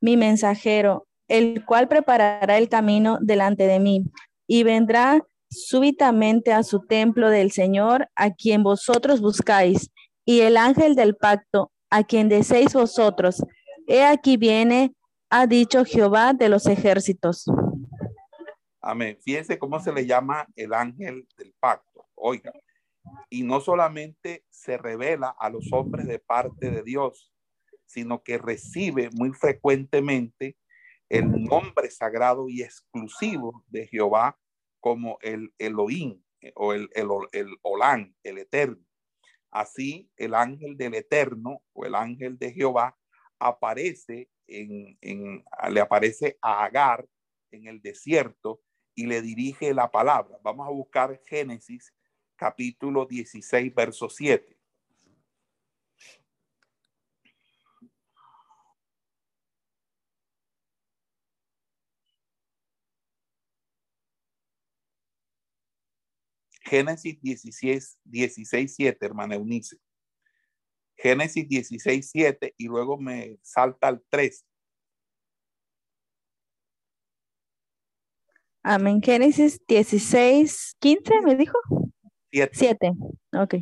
mi 0.00 0.16
mensajero, 0.16 1.06
el 1.28 1.64
cual 1.66 1.88
preparará 1.88 2.56
el 2.56 2.68
camino 2.70 3.18
delante 3.20 3.66
de 3.66 3.78
mí, 3.78 4.04
y 4.46 4.62
vendrá 4.62 5.22
súbitamente 5.50 6.52
a 6.52 6.62
su 6.62 6.86
templo 6.86 7.28
del 7.28 7.50
Señor, 7.50 8.08
a 8.14 8.32
quien 8.32 8.62
vosotros 8.62 9.20
buscáis, 9.20 9.90
y 10.24 10.40
el 10.40 10.56
ángel 10.56 10.94
del 10.94 11.16
pacto, 11.16 11.72
a 11.90 12.04
quien 12.04 12.28
deseéis 12.28 12.72
vosotros. 12.72 13.42
He 13.86 14.04
aquí 14.04 14.36
viene, 14.36 14.94
ha 15.28 15.46
dicho 15.46 15.84
Jehová 15.84 16.32
de 16.32 16.48
los 16.48 16.66
ejércitos. 16.66 17.44
Amén. 18.80 19.18
Fíjense 19.22 19.58
cómo 19.58 19.80
se 19.80 19.92
le 19.92 20.06
llama 20.06 20.46
el 20.56 20.72
ángel 20.72 21.26
del 21.36 21.52
pacto. 21.58 22.06
Oiga, 22.14 22.52
y 23.28 23.42
no 23.42 23.60
solamente 23.60 24.44
se 24.48 24.78
revela 24.78 25.34
a 25.38 25.50
los 25.50 25.72
hombres 25.72 26.06
de 26.06 26.18
parte 26.18 26.70
de 26.70 26.82
Dios, 26.82 27.32
sino 27.86 28.22
que 28.22 28.38
recibe 28.38 29.10
muy 29.12 29.32
frecuentemente 29.32 30.56
el 31.08 31.42
nombre 31.42 31.90
sagrado 31.90 32.48
y 32.48 32.62
exclusivo 32.62 33.64
de 33.66 33.88
Jehová 33.88 34.38
como 34.80 35.18
el 35.22 35.52
Elohim 35.58 36.22
eh, 36.40 36.52
o 36.56 36.72
el, 36.72 36.88
el, 36.94 37.08
el 37.32 37.48
Olán, 37.62 38.14
el 38.22 38.38
Eterno. 38.38 38.84
Así 39.50 40.10
el 40.16 40.34
ángel 40.34 40.76
del 40.76 40.94
Eterno 40.94 41.62
o 41.72 41.84
el 41.84 41.94
ángel 41.94 42.38
de 42.38 42.52
Jehová 42.52 42.96
aparece 43.38 44.28
en, 44.46 44.96
en, 45.00 45.44
le 45.70 45.80
aparece 45.80 46.38
a 46.40 46.64
Agar 46.64 47.06
en 47.50 47.66
el 47.66 47.80
desierto 47.80 48.60
y 48.94 49.06
le 49.06 49.22
dirige 49.22 49.74
la 49.74 49.90
palabra. 49.90 50.38
Vamos 50.42 50.66
a 50.66 50.70
buscar 50.70 51.20
Génesis 51.26 51.92
capítulo 52.36 53.06
16, 53.06 53.74
verso 53.74 54.08
7. 54.08 54.59
Génesis 66.70 67.20
16, 67.20 67.98
16, 68.04 68.74
7, 68.76 69.04
hermana 69.04 69.34
Eunice. 69.34 69.76
Génesis 70.96 71.48
16, 71.48 72.10
7 72.12 72.54
y 72.56 72.68
luego 72.68 72.96
me 72.96 73.40
salta 73.42 73.88
al 73.88 74.00
3. 74.08 74.46
Amén. 78.62 79.02
Génesis 79.02 79.60
16, 79.66 80.76
15, 80.78 81.20
me 81.22 81.34
dijo. 81.34 81.58
7. 82.30 82.50
7. 82.54 82.92
Ok. 83.36 83.54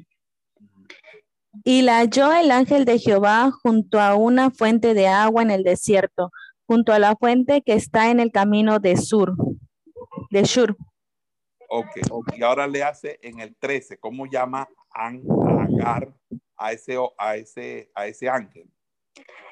Y 1.65 1.81
la 1.81 2.01
halló 2.01 2.31
el 2.35 2.51
ángel 2.51 2.85
de 2.85 2.99
Jehová 2.99 3.51
junto 3.63 4.01
a 4.01 4.17
una 4.17 4.51
fuente 4.51 4.93
de 4.93 5.07
agua 5.07 5.41
en 5.41 5.51
el 5.51 5.63
desierto, 5.63 6.31
junto 6.67 6.93
a 6.93 6.99
la 6.99 7.17
fuente 7.17 7.63
que 7.63 7.73
está 7.73 8.11
en 8.11 8.21
el 8.21 8.33
camino 8.33 8.81
de 8.81 8.99
Sur, 8.99 9.35
de 10.31 10.43
Shur. 10.43 10.77
Ok, 11.71 11.91
y 12.37 12.43
ahora 12.43 12.67
le 12.67 12.83
hace 12.83 13.19
en 13.23 13.41
el 13.41 13.55
13, 13.57 13.99
¿cómo 13.99 14.27
llama 14.27 14.67
Agar 14.91 16.15
a 16.57 16.73
ese, 16.73 16.97
a 17.19 17.37
ese, 17.37 17.91
a 17.95 18.07
ese 18.07 18.29
ángel? 18.29 18.71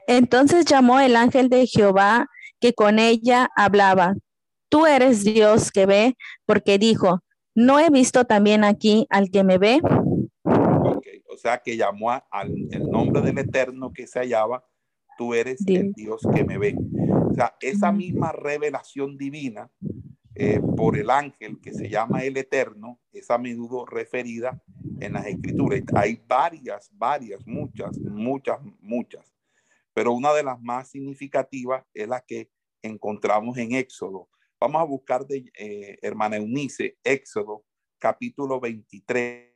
Entonces 0.07 0.65
llamó 0.65 0.99
el 0.99 1.15
ángel 1.15 1.51
de 1.51 1.67
Jehová 1.67 2.27
que 2.59 2.73
con 2.73 2.99
ella 2.99 3.51
hablaba. 3.55 4.15
Tú 4.71 4.87
eres 4.87 5.25
Dios 5.25 5.71
que 5.71 5.85
ve, 5.85 6.17
porque 6.47 6.79
dijo, 6.79 7.21
¿no 7.55 7.79
he 7.79 7.91
visto 7.91 8.25
también 8.25 8.65
aquí 8.65 9.07
al 9.11 9.31
que 9.31 9.45
me 9.45 9.59
ve? 9.59 9.81
Ok, 10.43 11.07
o 11.29 11.37
sea 11.37 11.59
que 11.59 11.77
llamó 11.77 12.13
al 12.31 12.51
el 12.71 12.91
nombre 12.91 13.21
del 13.21 13.39
Eterno 13.39 13.93
que 13.93 14.07
se 14.07 14.21
hallaba, 14.21 14.65
tú 15.19 15.35
eres 15.35 15.63
el 15.67 15.93
Dios 15.93 16.23
que 16.35 16.45
me 16.45 16.57
ve. 16.57 16.77
O 17.31 17.35
sea, 17.35 17.55
esa 17.61 17.93
misma 17.93 18.33
revelación 18.33 19.19
divina 19.19 19.71
eh, 20.39 20.61
por 20.77 20.99
el 20.99 21.09
ángel 21.09 21.59
que 21.63 21.73
se 21.73 21.89
llama 21.89 22.23
el 22.23 22.37
Eterno 22.37 23.01
es 23.11 23.31
a 23.31 23.39
menudo 23.39 23.87
referida 23.87 24.63
en 25.01 25.15
las 25.15 25.27
escrituras. 25.27 25.81
Hay 25.95 26.23
varias, 26.27 26.91
varias, 26.93 27.47
muchas, 27.47 27.99
muchas, 27.99 28.59
muchas. 28.81 29.35
Pero 29.95 30.13
una 30.13 30.35
de 30.35 30.43
las 30.43 30.61
más 30.61 30.91
significativas 30.91 31.87
es 31.95 32.07
la 32.07 32.21
que 32.21 32.51
encontramos 32.83 33.57
en 33.57 33.73
Éxodo. 33.73 34.29
Vamos 34.61 34.83
a 34.83 34.85
buscar 34.85 35.27
de 35.27 35.51
eh, 35.59 35.99
hermana 36.03 36.37
Eunice, 36.37 36.99
Éxodo 37.03 37.65
capítulo 37.99 38.61
23. 38.61 39.56